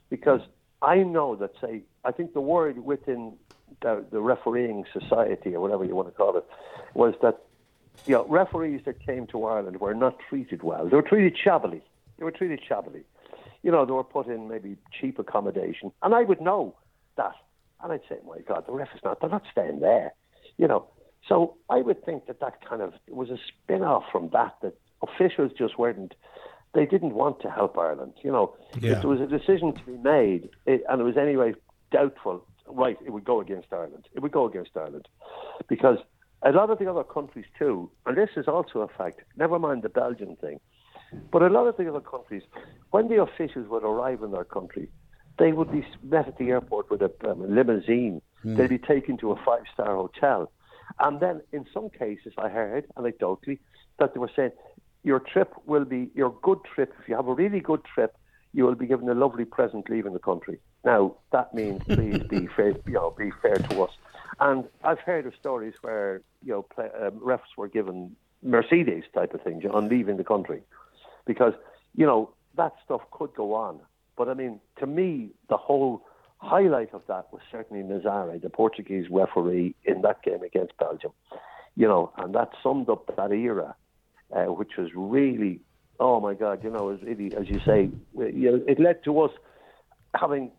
[0.10, 0.42] because
[0.82, 3.34] I know that, say, I think the word within
[3.82, 6.46] the, the refereeing society or whatever you want to call it
[6.94, 7.40] was that
[8.06, 10.88] you know, referees that came to Ireland were not treated well.
[10.88, 11.82] They were treated shabbily.
[12.18, 13.04] They were treated shabbily.
[13.64, 15.92] You know, they were put in maybe cheap accommodation.
[16.04, 16.76] And I would know
[17.18, 17.36] that.
[17.82, 20.14] And I'd say, my God, the ref is not, they're not staying there.
[20.58, 20.88] You know,
[21.28, 24.56] so I would think that that kind of it was a spin off from that,
[24.62, 26.14] that officials just weren't,
[26.74, 28.14] they didn't want to help Ireland.
[28.24, 28.94] You know, Yeah.
[28.94, 31.54] if there was a decision to be made, it, and it was anyway
[31.92, 34.08] doubtful, right, it would go against Ireland.
[34.14, 35.08] It would go against Ireland.
[35.68, 35.98] Because
[36.42, 39.84] a lot of the other countries too, and this is also a fact, never mind
[39.84, 40.60] the Belgian thing,
[41.32, 42.44] but a lot of the other countries,
[42.92, 44.90] when the officials would arrive in their country,
[45.38, 48.22] they would be met at the airport with a um, limousine.
[48.44, 50.52] They'd be taken to a five star hotel.
[51.00, 53.60] And then in some cases, I heard anecdotally
[54.00, 54.52] that they were saying,
[55.04, 58.16] your trip will be, your good trip, if you have a really good trip,
[58.54, 60.60] you will be given a lovely present leaving the country.
[60.86, 63.92] Now, that means please be fair, you know, be fair to us.
[64.40, 69.34] And I've heard of stories where, you know, play, um, refs were given Mercedes type
[69.34, 70.62] of thing on leaving the country
[71.26, 71.54] because
[71.96, 73.80] you know that stuff could go on.
[74.16, 76.06] But I mean, to me, the whole
[76.38, 81.12] highlight of that was certainly Nazare, the Portuguese referee in that game against Belgium.
[81.76, 83.76] You know, and that summed up that era,
[84.34, 85.60] uh, which was really,
[86.00, 89.32] oh my God, you know, really, as you say, you know, it led to us
[90.14, 90.52] having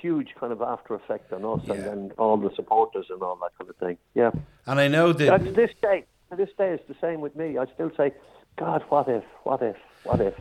[0.00, 1.88] huge kind of after effect on us, and Yeah.
[1.88, 3.98] then all the supporters and all that kind of thing.
[4.14, 4.30] Yeah,
[4.66, 6.04] And I know that that's this day.
[6.30, 7.58] to this day, it's the same with me.
[7.58, 8.12] I still say,
[8.56, 10.34] God, what if, what if, what if?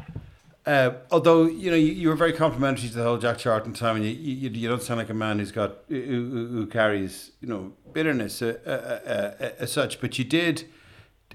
[0.66, 3.96] Uh, although you know you, you, were very complimentary to the whole Jack Charlton time,
[3.96, 7.48] and you, you, you don't sound like a man who's got who, who carries you
[7.48, 10.02] know bitterness uh, uh, uh, uh, as such.
[10.02, 10.66] But you did,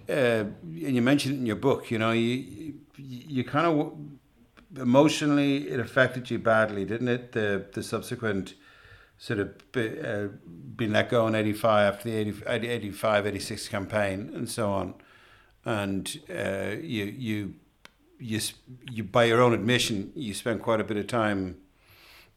[0.08, 1.90] uh, and you mentioned it in your book.
[1.90, 3.96] You know, you you kind of
[4.76, 7.32] emotionally it affected you badly, didn't it?
[7.32, 8.54] The the subsequent
[9.18, 10.28] sort of be, uh,
[10.76, 14.94] being let go in 85 after the 80, 85 86 campaign and so on.
[15.64, 17.54] And uh, you you
[18.18, 18.40] you
[18.90, 21.56] you by your own admission you spent quite a bit of time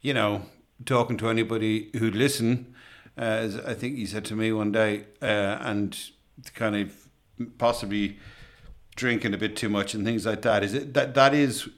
[0.02, 0.44] you know
[0.86, 2.74] talking to anybody who'd listen.
[3.18, 5.98] Uh, as I think you said to me one day uh, and
[6.54, 7.08] kind of
[7.58, 8.20] possibly
[8.96, 10.64] drinking a bit too much and things like that.
[10.64, 11.70] Is it that that is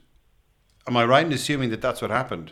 [0.90, 2.52] am I right in assuming that that's what happened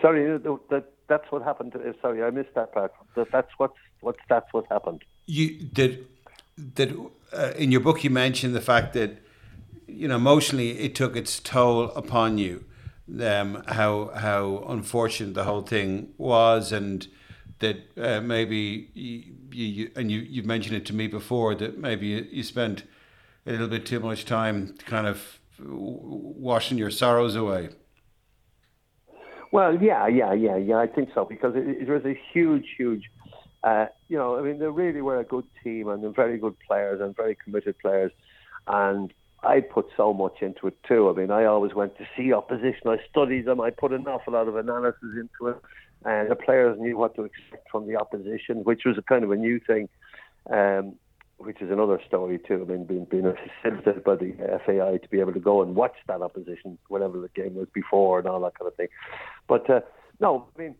[0.00, 0.38] Sorry,
[0.70, 1.74] that that's what happened.
[1.76, 2.92] Uh, sorry, I missed that part.
[3.16, 5.04] That, that's what what that's what happened.
[5.26, 6.06] You did
[6.74, 6.90] that
[7.32, 8.04] uh, in your book.
[8.04, 9.18] You mentioned the fact that
[9.86, 12.64] you know emotionally it took its toll upon you.
[13.20, 17.06] Um, how how unfortunate the whole thing was, and
[17.58, 22.06] that uh, maybe you, you and you you mentioned it to me before that maybe
[22.06, 22.84] you, you spent
[23.46, 27.70] a little bit too much time kind of washing your sorrows away.
[29.52, 30.78] Well, yeah, yeah, yeah, yeah.
[30.78, 33.04] I think so because it, it was a huge, huge.
[33.62, 36.56] Uh, you know, I mean, they really were a good team and they're very good
[36.66, 38.12] players and very committed players,
[38.66, 41.08] and I put so much into it too.
[41.08, 42.88] I mean, I always went to see opposition.
[42.88, 43.60] I studied them.
[43.60, 45.56] I put an awful lot of analysis into it,
[46.04, 49.30] and the players knew what to expect from the opposition, which was a kind of
[49.30, 49.88] a new thing.
[50.50, 50.96] Um,
[51.38, 52.66] which is another story too.
[52.66, 54.32] I mean, being being assisted by the
[54.64, 58.18] FAI to be able to go and watch that opposition, whatever the game was before,
[58.18, 58.88] and all that kind of thing.
[59.48, 59.80] But uh,
[60.20, 60.74] no, I mean,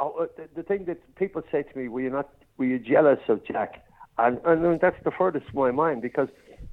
[0.00, 2.30] uh, the, the thing that people say to me, "Were you not?
[2.56, 3.84] Were you jealous of Jack?"
[4.18, 6.28] And and that's the furthest from my mind because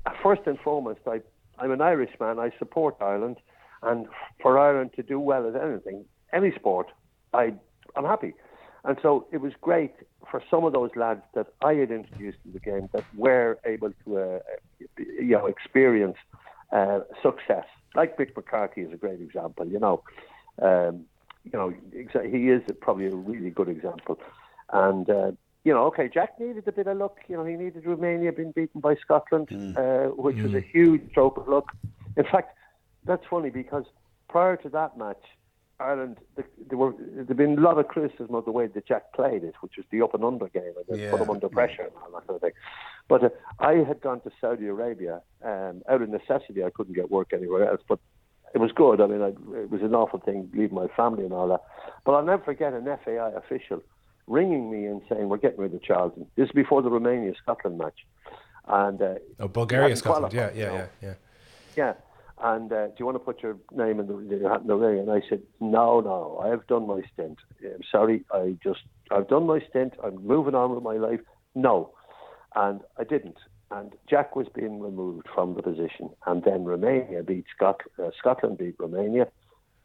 [0.06, 1.22] uh, first and foremost, I
[1.60, 2.40] I'm an Irishman.
[2.40, 3.38] I support Ireland,
[3.82, 4.08] and
[4.42, 6.88] for Ireland to do well at anything, any sport,
[7.34, 7.54] I
[7.96, 8.34] I'm happy.
[8.86, 9.94] And so it was great
[10.30, 13.92] for some of those lads that I had introduced to the game that were able
[14.06, 14.40] to, uh,
[14.98, 16.18] you know, experience
[16.72, 17.66] uh, success.
[17.96, 19.68] Like Mick McCarthy is a great example.
[19.68, 20.04] You know,
[20.62, 21.06] um,
[21.44, 24.20] you know, he is probably a really good example.
[24.72, 25.32] And uh,
[25.64, 27.18] you know, okay, Jack needed a bit of luck.
[27.28, 29.78] You know, he needed Romania being beaten by Scotland, mm.
[29.78, 30.44] uh, which mm.
[30.44, 30.72] was a mm.
[30.72, 31.72] huge stroke of luck.
[32.18, 32.58] In fact,
[33.06, 33.86] that's funny because
[34.28, 35.24] prior to that match,
[35.80, 39.44] Ireland, there were there'd been a lot of criticism of the way that Jack played
[39.44, 41.12] it, which was the up and under game, and yeah.
[41.12, 42.52] put him under pressure and all that sort of thing.
[43.08, 46.64] But uh, I had gone to Saudi Arabia um, out of necessity.
[46.64, 48.00] I couldn't get work anywhere else, but
[48.54, 49.02] it was good.
[49.02, 51.64] I mean, I, it was an awful thing leaving my family and all that.
[52.06, 53.82] But I'll never forget an FAI official
[54.28, 57.80] ringing me and saying, "We're getting rid of Charlton." This is before the Romania Scotland
[57.80, 58.06] match,
[58.68, 61.14] and uh, oh, Bulgaria Scotland, yeah, yeah, yeah, yeah,
[61.76, 61.94] yeah
[62.44, 65.00] and uh, do you want to put your name in the, in the ring?
[65.00, 67.40] And I said, no, no, I have done my stint.
[67.64, 68.82] I'm sorry, I just,
[69.12, 69.94] I've done my stint.
[70.04, 71.22] I'm moving on with my life.
[71.56, 71.94] No.
[72.56, 73.38] And I didn't.
[73.72, 76.10] And Jack was being removed from the position.
[76.28, 79.28] And then Romania beat Scot- uh, Scotland beat Romania.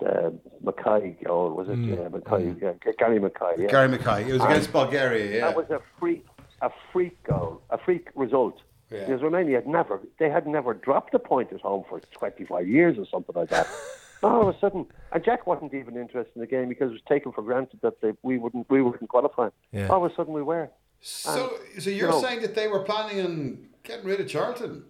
[0.04, 0.30] Uh,
[0.62, 2.06] Mackay, or was it mm.
[2.06, 2.52] uh, Mackay?
[2.52, 2.98] Mm.
[2.98, 3.62] Gary Mackay.
[3.62, 3.66] Yeah.
[3.68, 4.28] Gary Mackay.
[4.28, 5.38] It was against Bulgaria.
[5.38, 5.46] Yeah.
[5.46, 6.24] That was a freak,
[6.62, 8.60] a freak goal, a freak result.
[8.90, 9.00] Yeah.
[9.00, 12.98] Because Romania had never, they had never dropped a point at home for 25 years
[12.98, 13.66] or something like that.
[14.22, 17.02] All of a sudden, and Jack wasn't even interested in the game because it was
[17.08, 19.50] taken for granted that they, we wouldn't we wouldn't qualify.
[19.70, 19.88] Yeah.
[19.88, 20.70] All of a sudden, we were.
[21.00, 24.26] So, and, so you're you know, saying that they were planning on getting rid of
[24.26, 24.84] Charlton?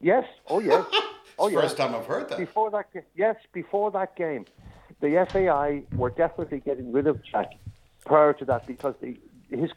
[0.00, 0.24] Yes.
[0.48, 0.84] Oh, yes.
[1.38, 1.60] oh, yes.
[1.62, 2.38] First time I've heard that.
[2.38, 4.46] Before that, yes, before that game,
[5.00, 7.52] the FAI were definitely getting rid of Jack.
[8.04, 9.16] Prior to that, because the,
[9.48, 9.70] his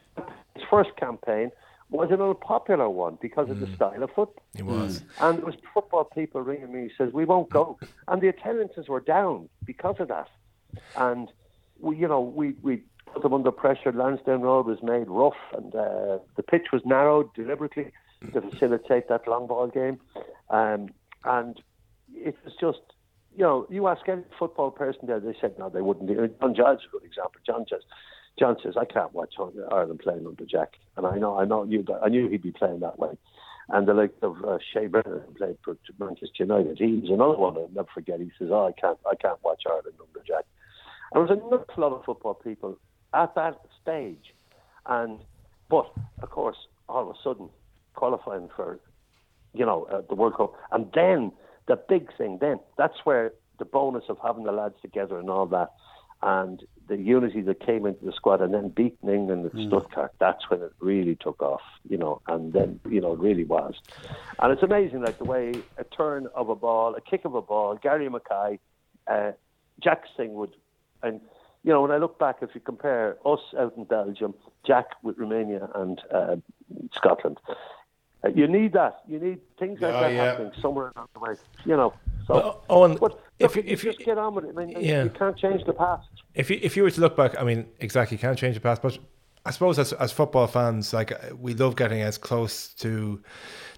[0.54, 1.52] his first campaign
[1.90, 3.60] was an unpopular one because of mm.
[3.60, 4.42] the style of football.
[4.56, 5.02] It was.
[5.20, 7.78] And there was football people ringing me, says, we won't go.
[8.08, 10.28] And the attendances were down because of that.
[10.96, 11.30] And,
[11.80, 12.82] we, you know, we, we
[13.12, 13.92] put them under pressure.
[13.92, 17.92] Lansdowne Road was made rough and uh, the pitch was narrowed deliberately
[18.32, 20.00] to facilitate that long ball game.
[20.50, 20.88] Um,
[21.24, 21.60] and
[22.14, 22.80] it was just,
[23.36, 26.08] you know, you ask any football person there, they said, no, they wouldn't.
[26.40, 27.40] John Giles is a good example.
[27.44, 27.84] John just
[28.38, 30.74] John says, I can't watch Ireland playing under Jack.
[30.96, 31.66] And I know, I know,
[32.02, 33.16] I knew he'd be playing that way.
[33.68, 36.78] And the like of uh, Shay Brennan played for Manchester United.
[36.78, 38.20] He was another one I'll never forget.
[38.20, 40.44] He says, "Oh, I can't, I can't watch Ireland under Jack."
[41.12, 42.78] And there was a lot of football people
[43.12, 44.34] at that stage,
[44.86, 45.18] and
[45.68, 45.90] but
[46.22, 46.56] of course,
[46.88, 47.48] all of a sudden,
[47.94, 48.78] qualifying for,
[49.52, 51.32] you know, uh, the World Cup, and then
[51.66, 55.46] the big thing, then that's where the bonus of having the lads together and all
[55.46, 55.72] that,
[56.22, 59.66] and the unity that came into the squad and then beating England at Mm.
[59.68, 63.44] Stuttgart, that's when it really took off, you know, and then, you know, it really
[63.44, 63.74] was.
[64.40, 67.42] And it's amazing, like the way a turn of a ball, a kick of a
[67.42, 68.58] ball, Gary Mackay,
[69.08, 69.32] uh,
[69.82, 70.52] Jack Singwood,
[71.02, 71.20] and,
[71.64, 74.34] you know, when I look back, if you compare us out in Belgium,
[74.64, 76.36] Jack with Romania and uh,
[76.92, 77.38] Scotland,
[78.24, 79.00] uh, you need that.
[79.08, 80.24] You need things like Oh, that yeah.
[80.24, 81.34] happening somewhere along the way,
[81.64, 81.92] you know.
[82.26, 84.54] So, Well, Eoin, but if look, you- if you- just get on with it.
[84.56, 85.04] I mean, Yeah.
[85.04, 86.08] you can't change the past.
[86.34, 88.60] If you if you were to look back, I mean, exactly, you can't change the
[88.60, 88.98] past, but
[89.44, 93.22] I suppose as as football fans, like uh, we love getting as close to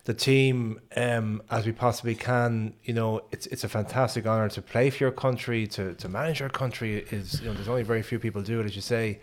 [0.04, 2.72] the team um, as we possibly can.
[2.84, 6.40] You know, it's it's a fantastic honor to play for your country, to to manage
[6.40, 7.04] your country.
[7.10, 9.20] Is you know, there's only very few people do it, as you say.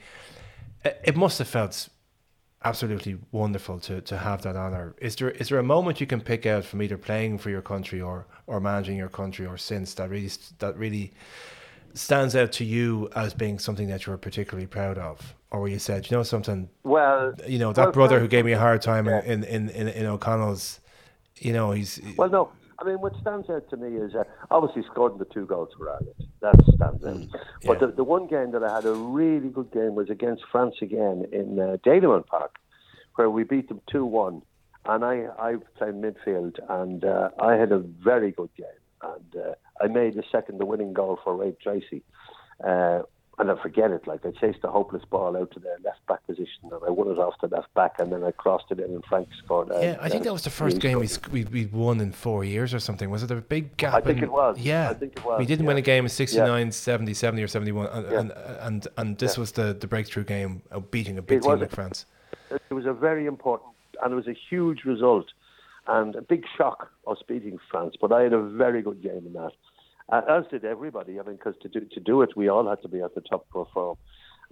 [0.83, 1.89] It, it must have felt
[2.65, 4.95] absolutely wonderful to to have that honor.
[4.99, 7.61] Is there is there a moment you can pick out from either playing for your
[7.61, 11.13] country or or managing your country or since that really that really
[11.93, 15.79] stands out to you as being something that you're particularly proud of, or where you
[15.79, 18.81] said, you know, something, Well, you know, that well, brother who gave me a hard
[18.81, 19.23] time Yeah.
[19.23, 20.81] in, in, in, in O'Connell's,
[21.37, 22.51] you know, he's Well, no.
[22.79, 25.89] I mean, what stands out to me is uh, obviously scoring the two goals for
[25.89, 26.15] Ireland.
[26.41, 27.39] That stands out.
[27.65, 27.87] But yeah.
[27.87, 31.25] the, the one game that I had a really good game was against France again
[31.31, 31.77] in uh,
[32.27, 32.55] Park,
[33.15, 34.41] where we beat them 2 1.
[34.87, 38.67] And I, I played midfield, and uh, I had a very good game.
[39.01, 42.03] And uh, I made the second, the winning goal for Ray Treacy.
[43.37, 44.07] And I forget it.
[44.07, 47.09] Like I chased a hopeless ball out to their left back position, and I won
[47.09, 49.71] it off the left back, and then I crossed it in, and Frank scored.
[49.71, 52.13] Uh, yeah, I think that was the first game we, sc- we we won in
[52.13, 53.09] four years or something.
[53.09, 53.93] Was it a big gap?
[53.93, 54.57] I think in- it was.
[54.57, 57.47] Yeah, I think it was, We didn't win a game in 69, 70, 70 or
[57.49, 58.19] seventy one, and Yeah.
[58.21, 58.31] and,
[58.61, 59.41] and and this Yeah.
[59.41, 62.05] was the the breakthrough game of beating a big It team like France.
[62.69, 63.71] it was a very important
[64.01, 65.25] and it was a huge result
[65.87, 67.95] and a big shock us beating France.
[67.99, 69.51] But I had a very good game in that,
[70.09, 71.19] uh, as did everybody.
[71.19, 73.21] I mean, because to do to do it, we all had to be at the
[73.21, 73.97] top form,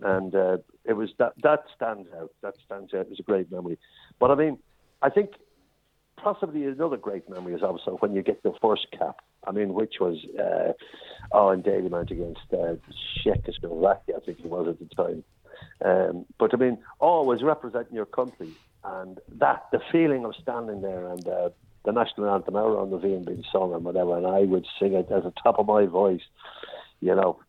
[0.01, 2.31] and uh, it was that that stands out.
[2.41, 3.01] That stands out.
[3.01, 3.77] It was a great memory.
[4.19, 4.57] But I mean,
[5.01, 5.31] I think
[6.17, 9.17] possibly another great memory is also when you get the first cap.
[9.45, 10.73] I mean, which was uh,
[11.31, 12.75] oh, in Dalymount against uh,
[13.23, 15.23] Czechoslovakia, I think it was at the time.
[15.83, 18.51] Um, but I mean, always representing your country
[18.83, 21.49] and that the feeling of standing there and uh,
[21.85, 24.93] the national anthem out on the vein being sung and whatever, and I would sing
[24.93, 26.21] it at the top of my voice,
[27.01, 27.39] you know.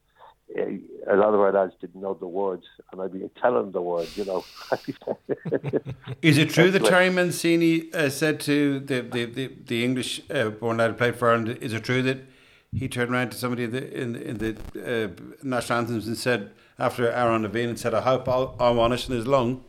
[0.56, 0.78] Eh,
[1.10, 3.80] A lot of our lads didn't know the words, and I'd be telling them the
[3.80, 4.44] words, you know.
[6.22, 10.50] Is it true that Terry Mancini uh, said to the the, the, the English uh,
[10.50, 11.58] born lad who played for Ireland?
[11.60, 12.18] Is it true that
[12.74, 14.50] he turned around to somebody in the, in, in the
[14.84, 15.08] uh,
[15.42, 18.92] national anthems and said after Amhrán na bhFiann and said, "I hope I'll, I'm on
[18.92, 19.64] it in his lung."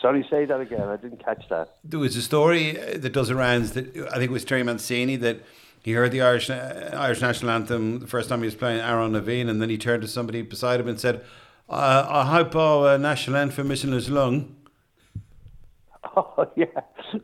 [0.00, 0.88] Sorry, say that again.
[0.88, 1.76] I didn't catch that.
[1.84, 4.62] There was a story uh, that does the rounds that I think it was Terry
[4.62, 5.42] Mancini that
[5.82, 9.12] he heard the Irish uh, Irish national anthem the first time he was playing Amhrán
[9.12, 11.24] na bhFiann, and then he turned to somebody beside him and said,
[11.68, 14.56] uh, "I hope our uh, national anthem is in his lung."
[16.16, 16.64] Oh yeah,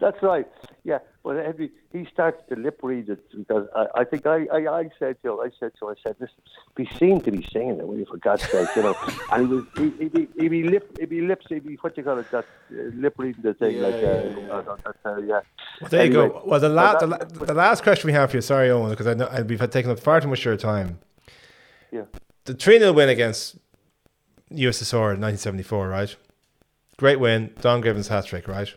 [0.00, 0.46] that's right.
[0.86, 4.78] Yeah, well, Henry, he started to lip read it because I, I think I, I,
[4.82, 6.36] I said to him, I said to him, I said, listen,
[6.76, 8.94] be seen to be singing it, will you, for God's sake, you know?
[9.32, 11.96] And he was, he, he'd be, he'd be lip, he'd be lips, he'd be what
[11.96, 15.40] you call it, that uh, lip reading the thing, like, uh, uh, that, uh, yeah.
[15.80, 16.42] Well, there you go.
[16.46, 18.68] Well, the, la- so the, that- la- the last question we have for you, sorry,
[18.68, 21.00] Eoin, because I know I've been taking up far too much of your time.
[21.90, 22.02] Yeah.
[22.44, 23.56] The 3 0 win against
[24.52, 26.14] USSR in 1974, right?
[26.96, 27.52] Great win.
[27.60, 28.72] Don Givens hat trick, right?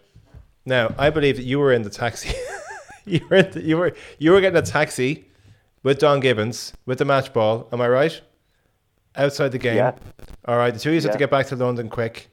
[0.66, 2.34] Now, I believe that you were in the taxi.
[3.06, 5.26] you were in the, you were you were getting a taxi
[5.84, 7.68] with Don Givens with the match ball.
[7.72, 8.22] Am I right?
[9.16, 9.78] Outside the game.
[9.78, 9.96] Yeah.
[10.46, 10.74] All right.
[10.74, 12.30] The two of you had to get back to London quick.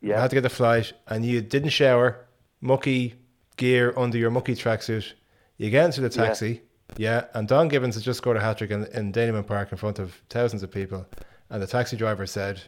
[0.00, 0.20] You Yeah.
[0.20, 2.26] had to get the flight, and you didn't shower.
[2.60, 3.14] Mucky
[3.56, 5.12] gear under your mucky tracksuit.
[5.58, 6.62] You get into the taxi.
[6.96, 7.24] Yeah.
[7.34, 9.98] And Don Givens has just scored a hat trick in, in Dalymount Park in front
[9.98, 11.06] of thousands of people.
[11.50, 12.62] And the taxi driver said,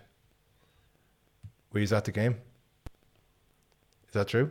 [1.72, 2.36] Were you at the game?
[4.18, 4.50] Is that true?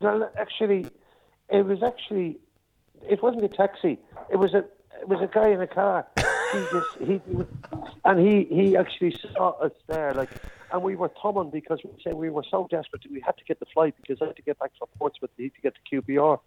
[0.00, 0.86] Well, actually,
[1.48, 2.36] it was actually,
[3.08, 3.98] it wasn't a taxi.
[4.30, 4.58] It was a,
[5.00, 6.06] it was a guy in a car.
[6.50, 7.20] He just, he,
[8.06, 10.30] and he, he actually saw us there, like,
[10.72, 13.02] and we were thumbing because we said we were so desperate.
[13.02, 15.30] That we had to get the flight because I had to get back to Portsmouth
[15.36, 16.40] to get to QPR,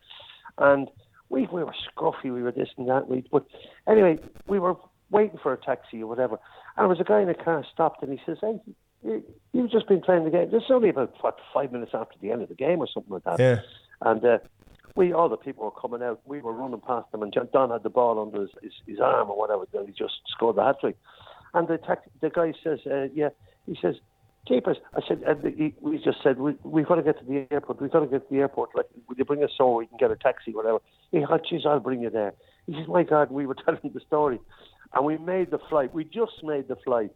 [0.57, 0.89] and
[1.29, 2.33] we we were scruffy.
[2.33, 3.07] We were this and that.
[3.07, 3.45] We, but
[3.87, 4.75] anyway, we were
[5.11, 6.39] waiting for a taxi or whatever,
[6.77, 8.59] and there was a guy in a car stopped, and he says, "Hey."
[9.03, 9.23] You-
[9.53, 10.49] You've just been playing the game.
[10.49, 13.11] This is only about what five minutes after the end of the game or something
[13.11, 13.37] like that.
[13.37, 13.59] Yeah.
[14.01, 14.37] And uh,
[14.95, 16.21] we, all the people were coming out.
[16.25, 18.99] We were running past them, and John Don had the ball under his, his, his
[19.01, 19.65] arm or whatever.
[19.73, 20.95] Then he just scored the hat trick.
[21.53, 23.29] And the tax, the guy says, uh, "Yeah,"
[23.65, 23.95] he says,
[24.47, 27.45] "Keepers." I said, and he, we just said, we, "We've got to get to the
[27.51, 27.81] airport.
[27.81, 28.69] We've got to get to the airport.
[28.73, 30.79] Like, will you bring us somewhere we can get a taxi, whatever?"
[31.11, 32.33] He said, "Geez, I'll bring you there."
[32.67, 34.39] He says, "My God," we were telling the story.
[34.93, 35.93] and we made the flight.
[35.93, 37.11] We just made the flight,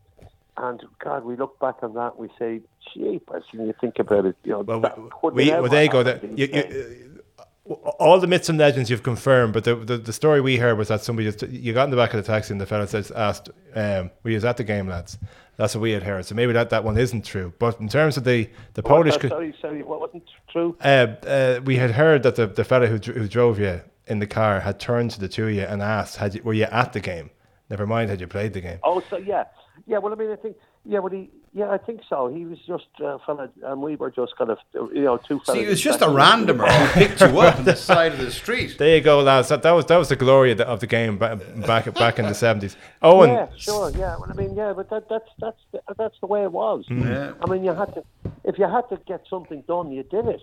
[0.58, 2.14] and God, we look back on that.
[2.14, 2.62] and We say,
[2.94, 3.20] "Gee,
[3.54, 5.90] when you think about it, you know, Well, we, could we, never well, there you
[5.90, 6.04] go.
[6.04, 7.22] That, you, you,
[7.66, 10.88] all the myths and legends you've confirmed, but the, the, the story we heard was
[10.90, 13.12] that somebody just you got in the back of the taxi and the fella says
[13.12, 15.18] asked, um, "Were you at the game, lads?"
[15.58, 16.26] That's what we had heard.
[16.26, 17.54] So maybe that, that one isn't true.
[17.60, 20.76] But in terms of the the What- Polish, uh, sorry, sorry, what wasn't true?
[20.82, 24.28] uh, uh, we had heard that the, the fella who, who drove you in the
[24.28, 26.94] car had turned to the two of you and asked, "Had you, were you at
[26.94, 27.32] the game?"
[27.70, 28.78] Never mind, had you played the game?
[28.84, 29.46] Oh, so yeah,
[29.88, 29.98] yeah.
[30.00, 32.28] Well, I mean, I think, yeah, well, he, yeah, I think so.
[32.28, 35.40] He was just uh, fella, and we were just kind of, you know, two.
[35.40, 38.12] See, fellas it was just a exactly- randomer who picked you up on the side
[38.12, 38.78] of the street.
[38.78, 39.50] There you go, lads.
[39.50, 42.20] That, that was that was the glory of the, of the game back back, back
[42.20, 42.76] in the seventies.
[43.02, 43.90] Eoin, Yeah, sure.
[43.92, 46.86] Yeah, well, I mean, yeah, but that, that's that's the, that's the way it was.
[46.90, 47.34] Yeah.
[47.42, 48.04] I mean, you had to,
[48.44, 50.42] if you had to get something done, you did it.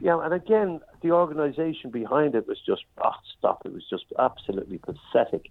[0.00, 3.62] Yeah, and again, the organisation behind it was just, oh, stop!
[3.66, 5.50] It was just absolutely pathetic.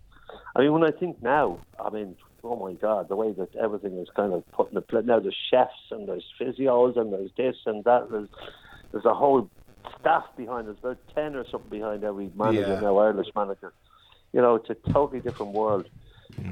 [0.56, 3.98] I mean, when I think now, I mean, oh my God, the way that everything
[4.00, 5.06] is kind of put in the plate.
[5.06, 8.08] Now there's chefs and there's physios and there's this and that.
[8.12, 8.30] There's
[8.92, 9.50] there's a whole
[10.00, 10.68] staff behind.
[10.68, 12.80] There's about ten or something behind every manager Yeah.
[12.80, 13.74] now, Irish manager.
[14.34, 15.88] You know, it's a totally different world.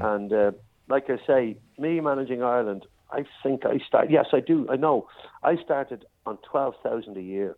[0.00, 0.52] And uh,
[0.88, 4.10] like I say, me managing Ireland, I think I start.
[4.10, 4.66] Yes, I do.
[4.70, 5.08] I know.
[5.42, 7.56] I started on twelve thousand a year.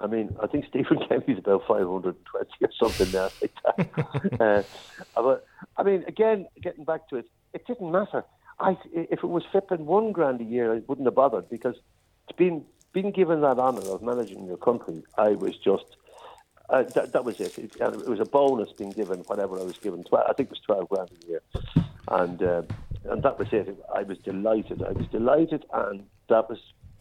[0.00, 3.28] I mean, I think Stephen Kenny's about five hundred and twenty or something now.
[3.40, 4.40] Like that.
[5.16, 5.46] uh, but
[5.76, 8.24] I mean, again, getting back to it, it didn't matter.
[8.60, 11.76] I if it was flipping one grand a year, I wouldn't have bothered because
[12.28, 15.02] it's been being given that honour of managing your country.
[15.16, 15.96] I was just
[16.70, 17.58] uh, that, that was it.
[17.58, 20.04] It, it was a bonus being given whatever I was given.
[20.04, 21.42] 12, I think it was twelve grand a year,
[22.08, 22.62] and uh,
[23.04, 23.76] and that was it.
[23.94, 24.82] I was delighted.
[24.82, 26.58] I was delighted, and that was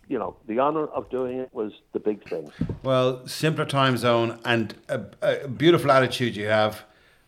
[0.08, 2.52] you know the honour of doing it was the big thing.
[2.84, 6.84] Well, simpler time zone and a, a beautiful attitude you have.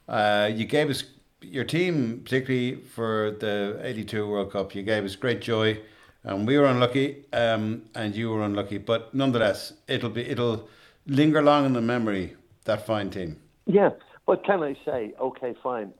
[0.08, 1.04] Uh, you gave us
[1.52, 4.76] your team, particularly for the '82 World Cup.
[4.76, 5.80] You gave us great joy,
[6.24, 8.78] and we were unlucky, um, and you were unlucky.
[8.78, 10.68] But nonetheless, it'll be it'll
[11.08, 12.36] linger long in the memory
[12.66, 13.38] that fine team.
[13.66, 13.92] Yeah,
[14.26, 15.94] but can I say, okay, fine.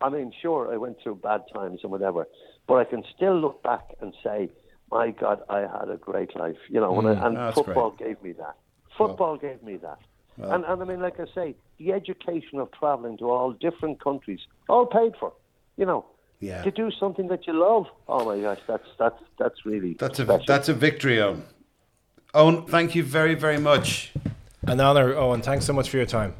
[0.00, 2.26] I mean, sure, I went through bad times and whatever,
[2.66, 4.50] but I can still look back and say,
[4.90, 6.56] my God, I had a great life.
[6.68, 8.56] You know, when I, and football gave me that.
[8.96, 9.98] Football gave me that.
[10.36, 10.52] Well.
[10.52, 14.40] and, and I mean, like I say, the education of traveling to all different countries,
[14.68, 15.32] all paid for.
[15.76, 16.04] You know,
[16.40, 16.62] Yeah.
[16.62, 17.86] to do something that you love.
[18.08, 20.44] Oh my gosh, that's that's that's really That's a special.
[20.46, 21.42] that's a victory, Eoin.
[22.34, 24.12] Eoin, thank you very very much.
[24.66, 25.42] An honour, Eoin.
[25.42, 26.34] Thanks so much for your time.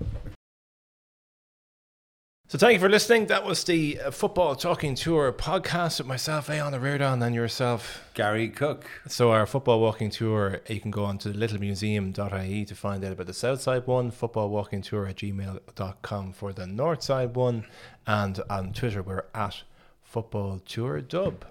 [2.48, 3.26] So thank you for listening.
[3.26, 8.08] That was the uh, Football Walking Tour podcast with myself, Eoin Reardon, and yourself.
[8.14, 8.88] Gary Cook.
[9.08, 13.26] So our football walking tour, you can go on to littlemuseum.ie to find out about
[13.26, 17.66] the south side one, football walking tour at gmail.com for the north side one,
[18.06, 19.64] and on Twitter we're at
[20.04, 21.44] football tour dub.